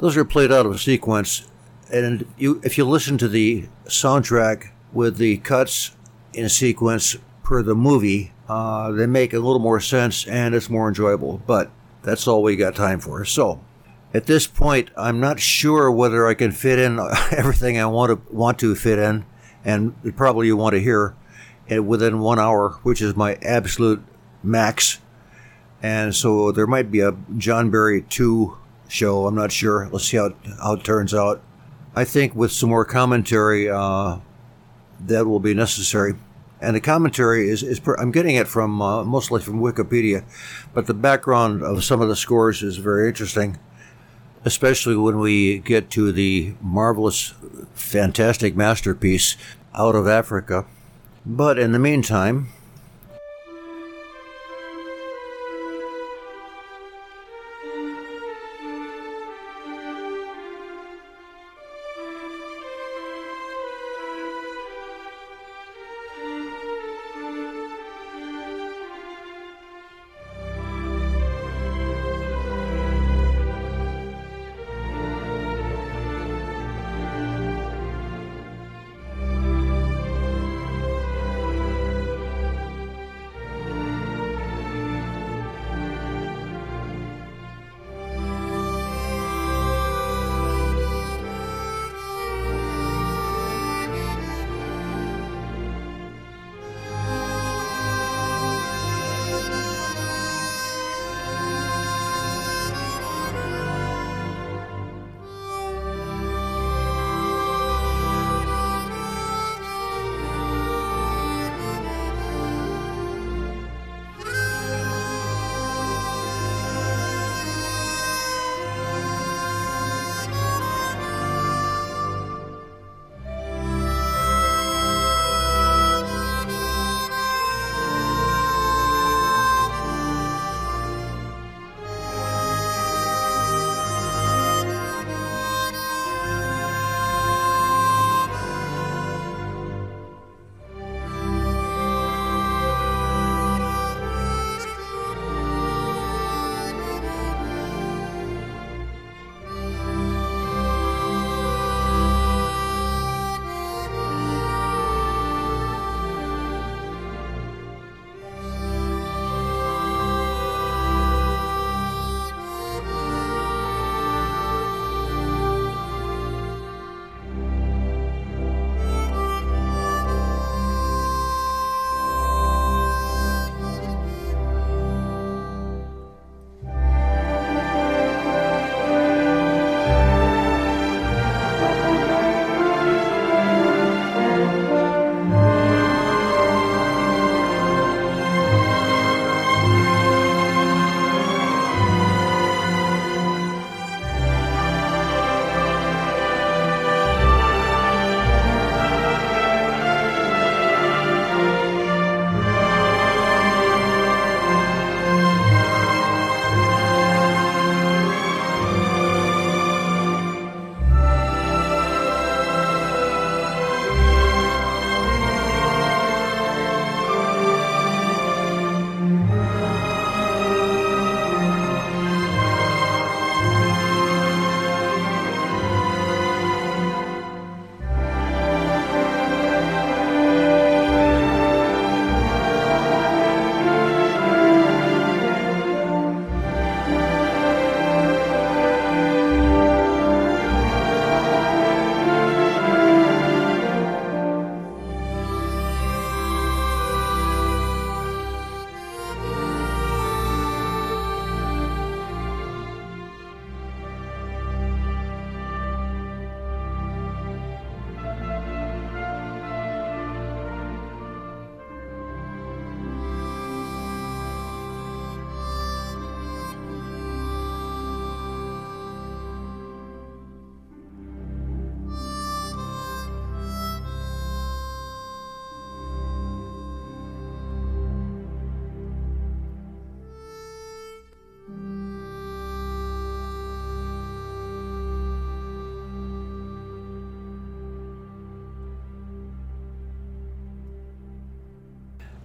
Those 0.00 0.16
are 0.16 0.24
played 0.24 0.50
out 0.50 0.66
of 0.66 0.80
sequence, 0.80 1.46
and 1.92 2.26
you, 2.36 2.60
if 2.64 2.76
you 2.76 2.84
listen 2.84 3.16
to 3.18 3.28
the 3.28 3.68
soundtrack 3.84 4.70
with 4.92 5.18
the 5.18 5.36
cuts 5.36 5.94
in 6.34 6.48
sequence 6.48 7.16
per 7.44 7.62
the 7.62 7.76
movie, 7.76 8.32
uh, 8.48 8.90
they 8.90 9.06
make 9.06 9.32
a 9.32 9.38
little 9.38 9.60
more 9.60 9.78
sense 9.78 10.26
and 10.26 10.52
it's 10.52 10.68
more 10.68 10.88
enjoyable. 10.88 11.40
But 11.46 11.70
that's 12.02 12.26
all 12.26 12.42
we 12.42 12.56
got 12.56 12.74
time 12.74 12.98
for. 12.98 13.24
So, 13.24 13.60
at 14.12 14.26
this 14.26 14.48
point, 14.48 14.90
I'm 14.96 15.20
not 15.20 15.38
sure 15.38 15.92
whether 15.92 16.26
I 16.26 16.34
can 16.34 16.50
fit 16.50 16.80
in 16.80 16.98
everything 17.30 17.78
I 17.78 17.86
want 17.86 18.10
to 18.10 18.34
want 18.34 18.58
to 18.58 18.74
fit 18.74 18.98
in, 18.98 19.26
and 19.64 19.94
probably 20.16 20.48
you 20.48 20.56
want 20.56 20.72
to 20.72 20.80
hear 20.80 21.14
it 21.68 21.84
within 21.84 22.18
one 22.18 22.40
hour, 22.40 22.80
which 22.82 23.00
is 23.00 23.14
my 23.14 23.38
absolute 23.42 24.02
max. 24.46 24.98
And 25.82 26.14
so 26.14 26.52
there 26.52 26.66
might 26.66 26.90
be 26.90 27.00
a 27.00 27.12
John 27.36 27.70
Barry 27.70 28.02
2 28.02 28.56
show. 28.88 29.26
I'm 29.26 29.34
not 29.34 29.52
sure. 29.52 29.88
Let's 29.92 30.06
see 30.06 30.16
how 30.16 30.26
it, 30.26 30.36
how 30.62 30.74
it 30.74 30.84
turns 30.84 31.12
out. 31.12 31.42
I 31.94 32.04
think 32.04 32.34
with 32.34 32.52
some 32.52 32.70
more 32.70 32.84
commentary, 32.84 33.70
uh, 33.70 34.18
that 35.00 35.26
will 35.26 35.40
be 35.40 35.54
necessary. 35.54 36.14
And 36.60 36.74
the 36.74 36.80
commentary 36.80 37.48
is, 37.50 37.62
is 37.62 37.80
I'm 37.98 38.12
getting 38.12 38.36
it 38.36 38.48
from 38.48 38.80
uh, 38.80 39.04
mostly 39.04 39.40
from 39.40 39.60
Wikipedia, 39.60 40.24
but 40.72 40.86
the 40.86 40.94
background 40.94 41.62
of 41.62 41.84
some 41.84 42.00
of 42.00 42.08
the 42.08 42.16
scores 42.16 42.62
is 42.62 42.78
very 42.78 43.08
interesting, 43.08 43.58
especially 44.44 44.96
when 44.96 45.18
we 45.18 45.58
get 45.58 45.90
to 45.90 46.12
the 46.12 46.54
marvelous, 46.62 47.34
fantastic 47.74 48.56
masterpiece 48.56 49.36
out 49.74 49.94
of 49.94 50.08
Africa. 50.08 50.64
But 51.26 51.58
in 51.58 51.72
the 51.72 51.78
meantime, 51.78 52.48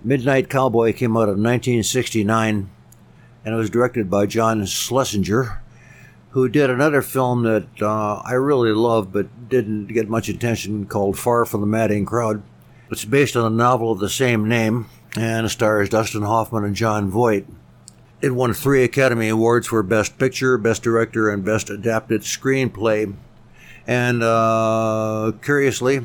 Midnight 0.04 0.50
Cowboy 0.50 0.94
came 0.94 1.16
out 1.16 1.30
in 1.30 1.44
1969 1.44 2.70
and 3.46 3.54
it 3.54 3.58
was 3.58 3.70
directed 3.70 4.10
by 4.10 4.26
John 4.26 4.66
Schlesinger, 4.66 5.62
who 6.32 6.50
did 6.50 6.70
another 6.70 7.02
film 7.02 7.44
that 7.44 7.68
uh, 7.82 8.22
I 8.24 8.34
really 8.34 8.72
loved 8.72 9.14
but 9.14 9.50
didn't 9.50 9.88
get 9.88 10.10
much 10.10 10.30
attention 10.30 10.86
called 10.86 11.20
Far 11.20 11.46
from 11.46 11.62
the 11.62 11.68
Madding 11.68 12.06
Crowd. 12.06 12.42
It's 12.90 13.06
based 13.06 13.36
on 13.36 13.46
a 13.46 13.56
novel 13.56 13.92
of 13.92 14.00
the 14.00 14.10
same 14.10 14.48
name 14.48 14.88
and 15.16 15.50
stars 15.52 15.90
Dustin 15.90 16.24
Hoffman 16.24 16.64
and 16.64 16.76
Jon 16.76 17.10
Voight. 17.10 17.46
It 18.22 18.36
won 18.36 18.54
three 18.54 18.84
Academy 18.84 19.30
Awards 19.30 19.68
for 19.68 19.82
Best 19.84 20.18
Picture, 20.18 20.58
Best 20.58 20.84
Director, 20.84 21.30
and 21.30 21.44
Best 21.44 21.70
Adapted 21.70 22.22
Screenplay. 22.22 23.16
And 23.88 24.22
uh, 24.22 25.32
curiously, 25.44 26.02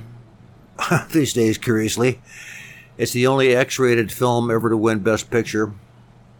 these 1.12 1.32
days, 1.32 1.58
curiously, 1.58 2.20
it's 2.98 3.12
the 3.12 3.26
only 3.26 3.54
X 3.54 3.78
rated 3.78 4.10
film 4.10 4.50
ever 4.50 4.70
to 4.70 4.76
win 4.76 5.00
Best 5.00 5.30
Picture 5.30 5.72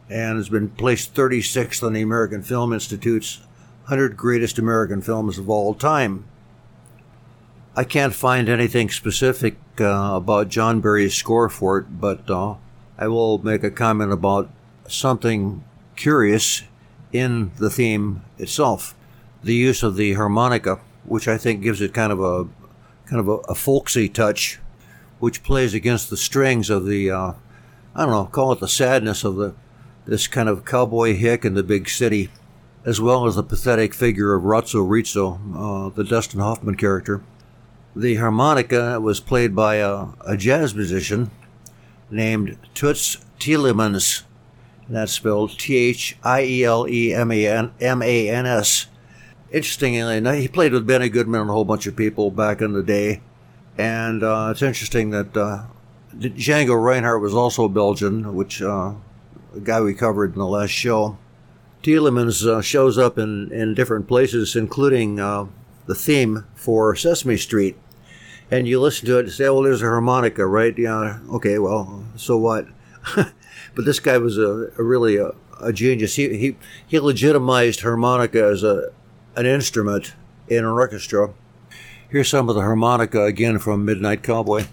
and 0.08 0.36
has 0.36 0.48
been 0.48 0.70
placed 0.70 1.14
36th 1.14 1.82
on 1.82 1.92
the 1.92 2.02
American 2.02 2.42
Film 2.42 2.72
Institute's 2.72 3.40
100 3.86 4.16
Greatest 4.16 4.58
American 4.58 5.02
Films 5.02 5.38
of 5.38 5.50
All 5.50 5.74
Time. 5.74 6.24
I 7.74 7.84
can't 7.84 8.14
find 8.14 8.48
anything 8.48 8.88
specific 8.88 9.56
uh, 9.80 10.12
about 10.14 10.48
John 10.48 10.80
Barry's 10.80 11.14
score 11.14 11.48
for 11.48 11.78
it, 11.78 12.00
but 12.00 12.30
uh, 12.30 12.54
I 12.96 13.08
will 13.08 13.38
make 13.38 13.62
a 13.62 13.70
comment 13.70 14.12
about 14.12 14.50
something 14.88 15.62
curious 15.94 16.62
in 17.12 17.50
the 17.58 17.70
theme 17.70 18.22
itself. 18.38 18.94
The 19.42 19.54
use 19.54 19.82
of 19.82 19.96
the 19.96 20.14
harmonica, 20.14 20.80
which 21.04 21.28
I 21.28 21.36
think 21.36 21.62
gives 21.62 21.80
it 21.80 21.92
kind 21.92 22.12
of 22.12 22.20
a 22.20 22.48
kind 23.06 23.20
of 23.20 23.28
a, 23.28 23.36
a 23.48 23.54
folksy 23.54 24.08
touch, 24.08 24.58
which 25.18 25.42
plays 25.42 25.74
against 25.74 26.10
the 26.10 26.16
strings 26.16 26.70
of 26.70 26.86
the 26.86 27.10
uh, 27.10 27.32
I 27.94 28.02
don't 28.02 28.10
know, 28.10 28.26
call 28.26 28.52
it 28.52 28.60
the 28.60 28.68
sadness 28.68 29.24
of 29.24 29.36
the 29.36 29.54
this 30.04 30.26
kind 30.26 30.48
of 30.48 30.64
cowboy 30.64 31.16
hick 31.16 31.44
in 31.44 31.54
the 31.54 31.62
big 31.62 31.88
city, 31.88 32.30
as 32.84 33.00
well 33.00 33.26
as 33.26 33.34
the 33.34 33.42
pathetic 33.42 33.92
figure 33.92 34.34
of 34.34 34.44
Ratso 34.44 34.88
Rizzo, 34.88 35.40
uh, 35.54 35.88
the 35.88 36.04
Dustin 36.04 36.40
Hoffman 36.40 36.76
character. 36.76 37.22
The 37.96 38.16
harmonica 38.16 39.00
was 39.00 39.18
played 39.20 39.56
by 39.56 39.76
a, 39.76 40.08
a 40.24 40.36
jazz 40.36 40.74
musician 40.74 41.30
named 42.10 42.58
Toots 42.74 43.16
Thielemans. 43.40 44.22
That's 44.88 45.12
spelled 45.12 45.58
T 45.58 45.74
H 45.74 46.16
I 46.22 46.42
E 46.44 46.64
L 46.64 46.86
E 46.88 47.14
M 47.14 47.32
A 47.32 47.46
N 48.28 48.46
S. 48.46 48.86
Interestingly, 49.50 50.40
he 50.40 50.48
played 50.48 50.72
with 50.72 50.86
Benny 50.86 51.08
Goodman 51.08 51.40
and 51.40 51.50
a 51.50 51.52
whole 51.52 51.64
bunch 51.64 51.86
of 51.86 51.96
people 51.96 52.30
back 52.30 52.60
in 52.60 52.72
the 52.72 52.82
day. 52.82 53.22
And 53.78 54.22
uh, 54.22 54.48
it's 54.52 54.62
interesting 54.62 55.10
that 55.10 55.36
uh, 55.36 55.64
Django 56.16 56.82
Reinhardt 56.82 57.20
was 57.20 57.34
also 57.34 57.68
Belgian, 57.68 58.34
which 58.34 58.62
uh, 58.62 58.92
a 59.54 59.60
guy 59.62 59.80
we 59.80 59.94
covered 59.94 60.32
in 60.32 60.38
the 60.38 60.46
last 60.46 60.70
show. 60.70 61.18
Thielemans 61.82 62.46
uh, 62.46 62.62
shows 62.62 62.98
up 62.98 63.18
in, 63.18 63.52
in 63.52 63.74
different 63.74 64.08
places, 64.08 64.56
including 64.56 65.20
uh, 65.20 65.46
the 65.86 65.94
theme 65.94 66.46
for 66.54 66.96
Sesame 66.96 67.36
Street. 67.36 67.76
And 68.50 68.68
you 68.68 68.80
listen 68.80 69.06
to 69.06 69.18
it 69.18 69.26
and 69.26 69.32
say, 69.32 69.44
well, 69.44 69.62
there's 69.62 69.82
a 69.82 69.86
harmonica, 69.86 70.46
right? 70.46 70.76
Yeah, 70.76 71.18
okay, 71.30 71.58
well, 71.58 72.04
so 72.16 72.36
what? 72.36 72.66
but 73.14 73.84
this 73.84 74.00
guy 74.00 74.18
was 74.18 74.38
a, 74.38 74.70
a 74.78 74.82
really 74.82 75.16
a, 75.16 75.32
a, 75.60 75.72
genius. 75.72 76.14
He, 76.14 76.36
he, 76.36 76.56
he 76.86 76.98
legitimized 77.00 77.80
harmonica 77.80 78.44
as 78.44 78.62
a, 78.62 78.90
an 79.34 79.46
instrument 79.46 80.14
in 80.48 80.58
an 80.58 80.70
orchestra. 80.70 81.34
Here's 82.08 82.28
some 82.28 82.48
of 82.48 82.54
the 82.54 82.60
harmonica 82.60 83.24
again 83.24 83.58
from 83.58 83.84
Midnight 83.84 84.22
Cowboy. 84.22 84.66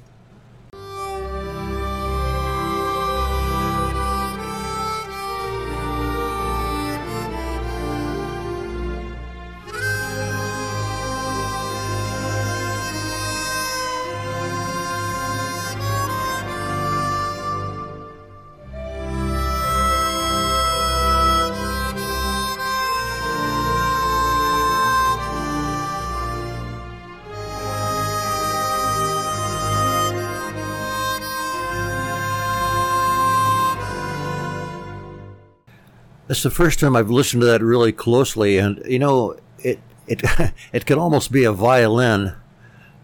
It's 36.33 36.41
the 36.41 36.49
first 36.49 36.79
time 36.79 36.95
I've 36.95 37.11
listened 37.11 37.41
to 37.41 37.45
that 37.45 37.61
really 37.61 37.91
closely, 37.91 38.57
and 38.57 38.81
you 38.87 38.97
know, 38.97 39.37
it 39.59 39.79
it 40.07 40.23
it 40.73 40.87
can 40.87 40.97
almost 40.97 41.31
be 41.31 41.43
a 41.43 41.51
violin. 41.51 42.33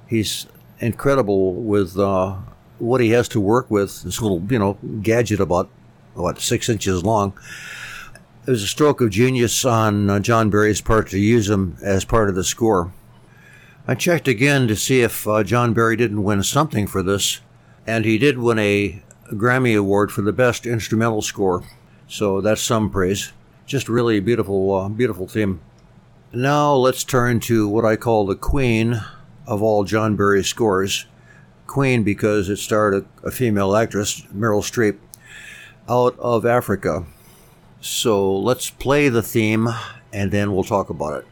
He's 0.07 0.47
incredible 0.80 1.53
with 1.53 1.95
uh, 1.95 2.38
what 2.80 3.01
he 3.01 3.11
has 3.11 3.27
to 3.30 3.39
work 3.39 3.69
with. 3.69 4.01
This 4.01 4.19
little, 4.19 4.41
you 4.49 4.57
know, 4.57 4.80
gadget 5.03 5.39
about 5.39 5.69
what 6.15 6.39
six 6.39 6.69
inches 6.69 7.03
long. 7.03 7.38
It 8.47 8.49
was 8.49 8.63
a 8.63 8.67
stroke 8.67 8.99
of 8.99 9.11
genius 9.11 9.63
on 9.63 10.09
uh, 10.09 10.19
John 10.19 10.49
Barry's 10.49 10.82
part 10.82 11.07
to 11.09 11.19
use 11.19 11.51
him 11.51 11.77
as 11.84 12.05
part 12.05 12.30
of 12.30 12.36
the 12.36 12.43
score. 12.43 12.91
I 13.88 13.93
checked 13.93 14.27
again 14.27 14.67
to 14.69 14.75
see 14.75 15.01
if 15.01 15.27
uh, 15.27 15.43
John 15.43 15.75
Barry 15.75 15.95
didn't 15.95 16.23
win 16.23 16.41
something 16.41 16.88
for 16.88 17.03
this, 17.03 17.41
and 17.86 18.05
he 18.05 18.17
did 18.17 18.39
win 18.39 18.57
a 18.57 19.03
Grammy 19.34 19.77
Award 19.77 20.11
for 20.11 20.23
the 20.23 20.34
Best 20.34 20.65
Instrumental 20.65 21.21
Score. 21.21 21.63
So 22.10 22.41
that's 22.41 22.62
some 22.62 22.89
praise. 22.89 23.32
Just 23.68 23.88
really 23.88 24.20
beautiful, 24.20 24.74
uh, 24.74 24.89
beautiful 24.89 25.28
theme. 25.28 25.62
Now 26.34 26.74
let's 26.74 27.03
turn 27.03 27.39
to 27.41 27.68
what 27.68 27.86
I 27.86 27.95
call 27.95 28.26
the 28.26 28.36
queen 28.36 29.01
of 29.45 29.62
all 29.62 29.84
John 29.84 30.16
Barry 30.16 30.43
scores. 30.43 31.05
Queen 31.68 32.03
because 32.03 32.49
it 32.49 32.57
starred 32.57 32.95
a, 32.95 33.28
a 33.28 33.32
female 33.32 33.76
actress, 33.76 34.22
Meryl 34.36 34.64
Streep, 34.64 34.97
out 35.88 36.18
of 36.18 36.47
Africa. 36.47 37.05
So 37.80 38.36
let's 38.36 38.72
play 38.72 39.10
the 39.10 39.22
theme 39.22 39.70
and 40.12 40.32
then 40.32 40.51
we'll 40.51 40.64
talk 40.64 40.89
about 40.89 41.22
it. 41.22 41.28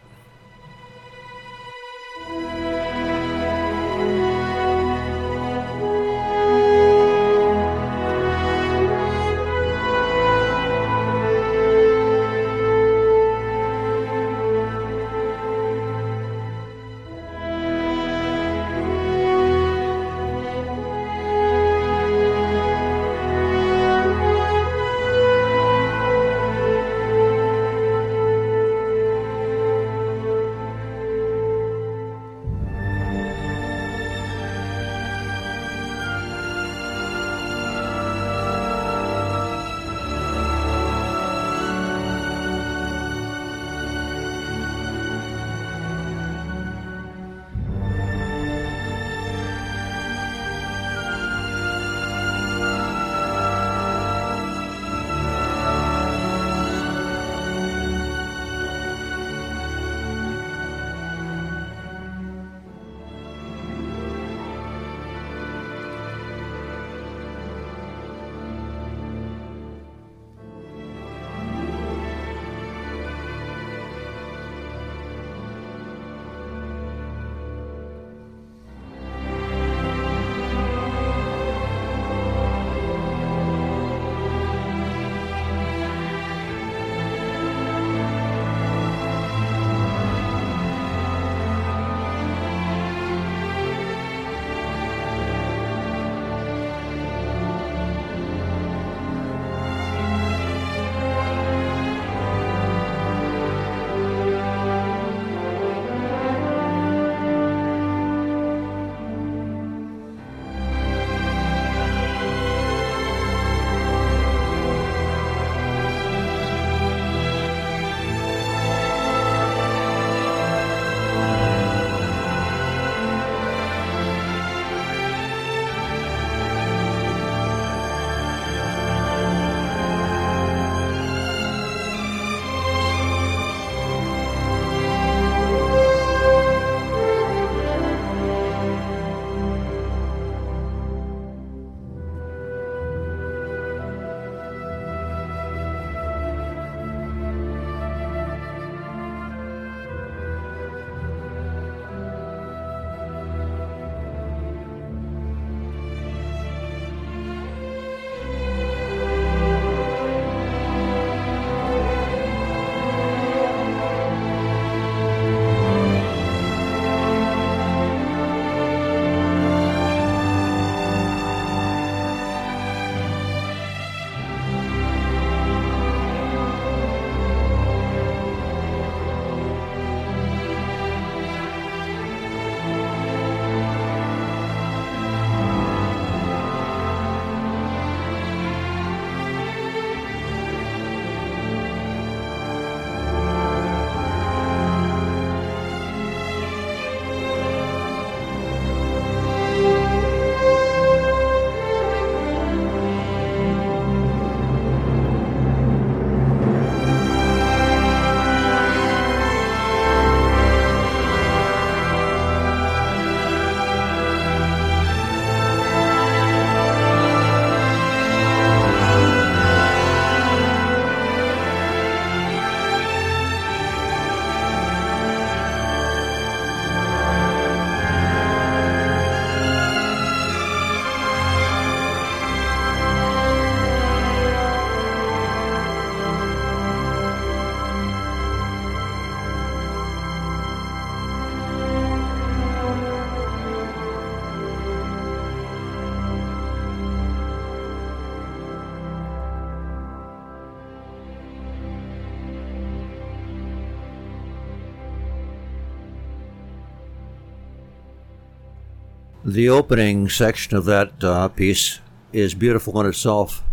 The 259.28 259.50
opening 259.50 260.08
section 260.08 260.56
of 260.56 260.64
that 260.66 261.04
uh, 261.04 261.28
piece 261.28 261.82
is 262.14 262.34
beautiful 262.34 262.80
in 262.80 262.88
itself. 262.88 263.44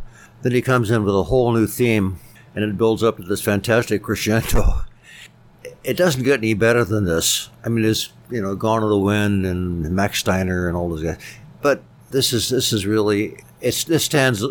Then 0.43 0.53
he 0.53 0.63
comes 0.63 0.89
in 0.89 1.03
with 1.03 1.17
a 1.17 1.25
whole 1.25 1.53
new 1.53 1.67
theme, 1.67 2.21
and 2.55 2.63
it 2.63 2.79
builds 2.79 3.03
up 3.03 3.17
to 3.17 3.25
this 3.25 3.43
fantastic 3.43 4.03
crescendo. 4.03 4.83
It 5.83 5.99
doesn't 5.99 6.23
get 6.23 6.39
any 6.39 6.55
better 6.55 6.83
than 6.83 7.05
this. 7.05 7.51
I 7.63 7.69
mean, 7.69 7.85
it's 7.85 8.11
you 8.31 8.41
know, 8.41 8.55
Gone 8.55 8.81
to 8.81 8.89
the 8.89 8.99
Wind 8.99 9.45
and 9.45 9.83
Max 9.95 10.19
Steiner 10.21 10.67
and 10.67 10.75
all 10.75 10.89
those 10.89 11.03
guys, 11.03 11.19
but 11.61 11.83
this 12.11 12.33
is 12.33 12.49
this 12.49 12.73
is 12.73 12.87
really 12.87 13.37
it's 13.61 13.85
this 13.85 14.03
stands 14.03 14.43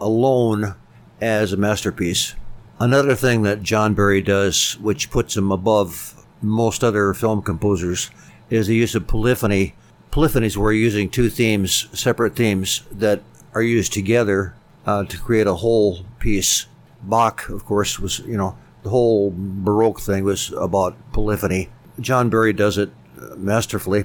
alone 0.00 0.76
as 1.20 1.52
a 1.52 1.56
masterpiece. 1.56 2.36
Another 2.78 3.16
thing 3.16 3.42
that 3.42 3.64
John 3.64 3.94
Barry 3.94 4.22
does, 4.22 4.78
which 4.78 5.10
puts 5.10 5.36
him 5.36 5.50
above 5.50 6.24
most 6.40 6.84
other 6.84 7.12
film 7.14 7.42
composers, 7.42 8.12
is 8.48 8.68
the 8.68 8.76
use 8.76 8.94
of 8.94 9.08
polyphony. 9.08 9.74
Polyphonies 10.16 10.54
you're 10.54 10.72
using 10.72 11.10
two 11.10 11.28
themes, 11.28 11.88
separate 11.92 12.34
themes 12.34 12.80
that 12.90 13.20
are 13.52 13.60
used 13.60 13.92
together 13.92 14.54
uh, 14.86 15.04
to 15.04 15.18
create 15.18 15.46
a 15.46 15.56
whole 15.56 16.06
piece. 16.20 16.64
Bach, 17.02 17.50
of 17.50 17.66
course, 17.66 17.98
was 17.98 18.20
you 18.20 18.38
know 18.38 18.56
the 18.82 18.88
whole 18.88 19.30
Baroque 19.36 20.00
thing 20.00 20.24
was 20.24 20.52
about 20.52 20.96
polyphony. 21.12 21.68
John 22.00 22.30
Barry 22.30 22.54
does 22.54 22.78
it 22.78 22.88
masterfully, 23.36 24.04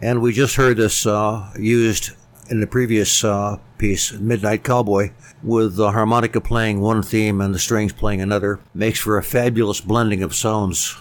and 0.00 0.20
we 0.20 0.32
just 0.32 0.56
heard 0.56 0.78
this 0.78 1.06
uh, 1.06 1.52
used 1.56 2.10
in 2.50 2.58
the 2.58 2.66
previous 2.66 3.22
uh, 3.22 3.56
piece, 3.78 4.10
Midnight 4.10 4.64
Cowboy, 4.64 5.12
with 5.44 5.76
the 5.76 5.92
harmonica 5.92 6.40
playing 6.40 6.80
one 6.80 7.04
theme 7.04 7.40
and 7.40 7.54
the 7.54 7.60
strings 7.60 7.92
playing 7.92 8.20
another, 8.20 8.58
makes 8.74 8.98
for 8.98 9.16
a 9.16 9.22
fabulous 9.22 9.80
blending 9.80 10.24
of 10.24 10.34
sounds. 10.34 11.00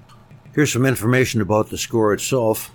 Here's 0.53 0.71
some 0.71 0.85
information 0.85 1.41
about 1.41 1.71
the 1.71 1.79
score 1.79 2.13
itself. 2.13 2.69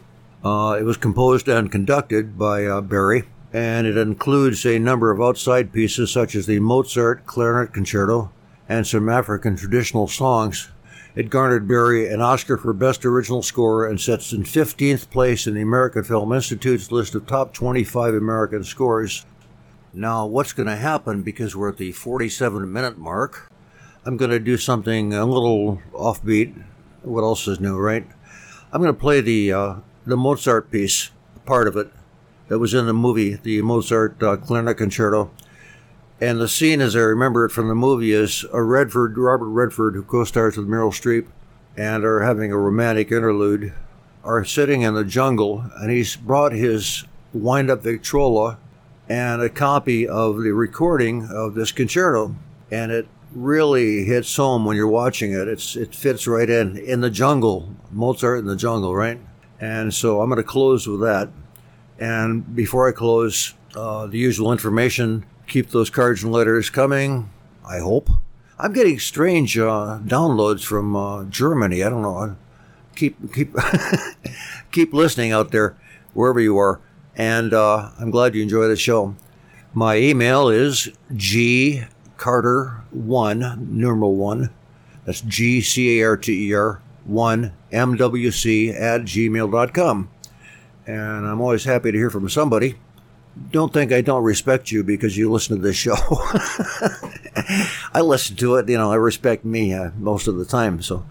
Uh, 0.47 0.75
it 0.75 0.85
was 0.85 0.97
composed 0.97 1.49
and 1.49 1.73
conducted 1.73 2.39
by 2.39 2.65
uh, 2.65 2.81
Barry, 2.81 3.25
and 3.53 3.85
it 3.85 3.97
includes 3.97 4.65
a 4.65 4.79
number 4.79 5.11
of 5.11 5.21
outside 5.21 5.73
pieces 5.73 6.13
such 6.13 6.37
as 6.37 6.47
the 6.47 6.61
Mozart 6.61 7.27
Clarinet 7.27 7.75
Concerto 7.75 8.31
and 8.69 8.87
some 8.87 9.09
African 9.09 9.57
traditional 9.57 10.07
songs. 10.07 10.71
It 11.17 11.31
garnered 11.31 11.67
Barry 11.67 12.09
an 12.09 12.21
Oscar 12.21 12.57
for 12.57 12.73
Best 12.73 13.05
Original 13.05 13.43
Score 13.43 13.89
and 13.89 14.01
sits 14.01 14.33
in 14.33 14.45
15th 14.45 15.11
place 15.11 15.49
in 15.49 15.55
the 15.55 15.63
American 15.63 16.05
Film 16.05 16.33
Institute's 16.33 16.93
list 16.93 17.17
of 17.17 17.27
top 17.27 17.53
25 17.53 18.15
American 18.15 18.63
scores. 18.63 19.27
Now, 19.93 20.27
what's 20.27 20.53
going 20.53 20.69
to 20.69 20.77
happen 20.77 21.25
because 21.25 21.57
we're 21.57 21.71
at 21.71 21.79
the 21.79 21.91
47 21.91 22.73
minute 22.73 22.99
mark? 22.99 23.51
I'm 24.05 24.17
going 24.17 24.31
to 24.31 24.39
do 24.39 24.57
something 24.57 25.13
a 25.13 25.25
little 25.25 25.83
offbeat. 25.93 26.55
What 27.03 27.23
else 27.23 27.49
is 27.49 27.59
new, 27.59 27.77
right? 27.77 28.07
I'm 28.73 28.81
going 28.81 28.95
to 28.95 29.01
play 29.01 29.21
the 29.21 29.53
uh, 29.53 29.75
the 30.07 30.17
Mozart 30.17 30.71
piece, 30.71 31.11
part 31.45 31.69
of 31.69 31.77
it, 31.77 31.93
that 32.49 32.59
was 32.59 32.75
in 32.75 32.87
the 32.87 32.95
movie, 32.95 33.35
the 33.35 33.61
Mozart 33.63 34.23
uh, 34.23 34.37
Clarinet 34.37 34.77
Concerto. 34.77 35.31
And 36.21 36.41
the 36.41 36.49
scene, 36.49 36.81
as 36.81 36.97
I 36.97 37.01
remember 37.01 37.45
it 37.45 37.51
from 37.51 37.69
the 37.69 37.75
movie, 37.75 38.13
is 38.13 38.45
a 38.53 38.63
Redford, 38.63 39.19
Robert 39.19 39.49
Redford, 39.49 39.95
who 39.95 40.03
co-stars 40.03 40.57
with 40.57 40.69
Meryl 40.69 40.93
Streep, 40.93 41.27
and 41.77 42.05
are 42.05 42.23
having 42.23 42.53
a 42.53 42.59
romantic 42.59 43.13
interlude, 43.13 43.75
are 44.25 44.45
sitting 44.45 44.83
in 44.83 44.95
the 44.95 45.05
jungle, 45.05 45.67
and 45.77 45.91
he's 45.91 46.17
brought 46.17 46.53
his 46.53 47.05
wind-up 47.35 47.83
Victrola 47.83 48.59
and 49.09 49.43
a 49.43 49.49
copy 49.49 50.09
of 50.09 50.43
the 50.43 50.53
recording 50.53 51.29
of 51.31 51.55
this 51.55 51.71
concerto, 51.71 52.35
and 52.71 52.91
it 52.91 53.07
really 53.33 54.05
hits 54.05 54.35
home 54.37 54.65
when 54.65 54.77
you're 54.77 54.89
watching 54.89 55.33
it. 55.33 55.47
It's 55.47 55.77
it 55.77 55.95
fits 55.95 56.27
right 56.27 56.49
in 56.49 56.77
in 56.77 57.03
the 57.03 57.11
jungle, 57.11 57.75
Mozart 57.93 58.41
in 58.41 58.47
the 58.47 58.57
jungle, 58.57 58.97
right? 58.97 59.21
And 59.61 59.93
so 59.93 60.21
I'm 60.21 60.29
going 60.29 60.37
to 60.37 60.43
close 60.43 60.87
with 60.87 61.01
that. 61.01 61.31
And 61.99 62.55
before 62.55 62.89
I 62.89 62.93
close, 62.93 63.55
uh, 63.75 64.07
the 64.07 64.19
usual 64.19 64.53
information: 64.53 65.25
keep 65.47 65.71
those 65.71 65.91
cards 65.91 66.23
and 66.23 66.33
letters 66.33 66.71
coming. 66.71 67.31
I 67.67 67.79
hope. 67.79 68.11
I'm 68.59 68.73
getting 68.73 68.99
strange 68.99 69.59
uh, 69.59 70.01
downloads 70.05 70.65
from 70.65 70.97
uh, 70.97 71.25
Germany. 71.25 71.83
I 71.83 71.91
don't 71.91 72.03
know. 72.03 72.37
Keep 72.95 73.35
keep 73.35 73.55
keep 74.73 74.93
listening 74.93 75.33
out 75.33 75.51
there, 75.51 75.77
wherever 76.15 76.41
you 76.41 76.57
are, 76.59 76.81
and 77.15 77.53
uh, 77.53 77.91
I'm 77.99 78.11
glad 78.11 78.35
you 78.35 78.43
enjoy 78.43 78.69
the 78.69 78.77
show. 78.77 79.15
My 79.75 79.97
email 79.97 80.49
is 80.49 80.89
g 81.15 81.85
carter 82.17 82.83
one 82.91 83.69
numeral 83.71 84.17
one. 84.17 84.51
That's 85.05 85.21
G 85.21 85.61
C 85.61 86.01
A 86.01 86.07
R 86.07 86.17
T 86.17 86.49
E 86.49 86.55
R 86.55 86.81
one 87.05 87.53
MWC 87.77 88.75
at 88.75 89.03
gmail.com. 89.03 90.11
And 90.87 91.27
I'm 91.27 91.41
always 91.41 91.65
happy 91.65 91.93
to 91.93 91.99
hear 91.99 92.11
from 92.11 92.29
somebody. 92.29 92.77
Don't 93.51 93.73
think 93.73 93.93
I 93.93 94.01
don't 94.01 94.23
respect 94.23 94.71
you 94.71 94.83
because 94.83 95.17
you 95.17 95.31
listen 95.31 95.57
to 95.57 95.63
this 95.63 95.77
show. 95.77 95.95
I 97.93 98.01
listen 98.01 98.37
to 98.37 98.55
it, 98.57 98.69
you 98.69 98.79
know, 98.79 98.91
I 98.91 98.95
respect 98.95 99.45
me 99.45 99.75
uh, 99.75 99.91
most 99.99 100.27
of 100.27 100.37
the 100.37 100.47
time. 100.47 100.81
So, 100.81 101.05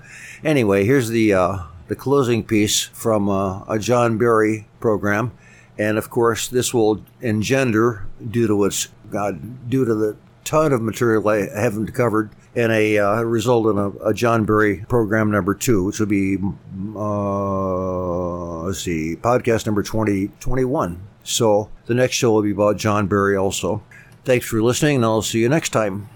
anyway, 0.44 0.86
here's 0.86 1.10
the 1.10 1.34
uh, 1.34 1.58
the 1.88 1.96
closing 1.96 2.44
piece 2.44 2.82
from 2.82 3.30
uh, 3.30 3.64
a 3.66 3.78
John 3.78 4.18
Barry 4.18 4.68
program. 4.80 5.34
And 5.78 6.00
of 6.00 6.10
course, 6.10 6.48
this 6.48 6.74
will 6.74 7.04
engender, 7.22 8.08
due 8.32 8.48
to 8.48 8.64
its 8.64 8.88
God, 9.12 9.70
due 9.70 9.86
to 9.86 9.94
the 9.94 10.18
ton 10.46 10.74
of 10.74 10.82
material 10.82 11.28
I 11.28 11.48
haven't 11.50 11.94
covered, 11.94 12.32
and 12.56 12.72
a 12.72 12.98
uh, 13.00 13.22
result 13.22 13.68
in 13.68 13.78
a, 13.78 13.90
a, 14.10 14.14
John 14.14 14.46
Barry 14.46 14.86
program 14.88 15.30
number 15.30 15.54
two, 15.54 15.84
which 15.84 16.00
will 16.00 16.08
be, 16.08 16.38
uh, 16.96 18.62
let's 18.64 18.80
see, 18.80 19.18
podcast 19.18 19.66
number 19.66 19.84
2021. 19.84 21.02
so 21.24 21.70
the 21.88 21.94
next 21.94 22.16
show 22.16 22.32
will 22.32 22.42
be 22.42 22.52
about 22.52 22.78
John 22.78 23.08
Barry 23.08 23.36
also. 23.36 23.84
Thanks 24.24 24.46
for 24.46 24.62
listening, 24.62 24.98
and 24.98 25.06
I'll 25.06 25.22
see 25.22 25.40
you 25.40 25.50
next 25.50 25.70
time. 25.70 26.10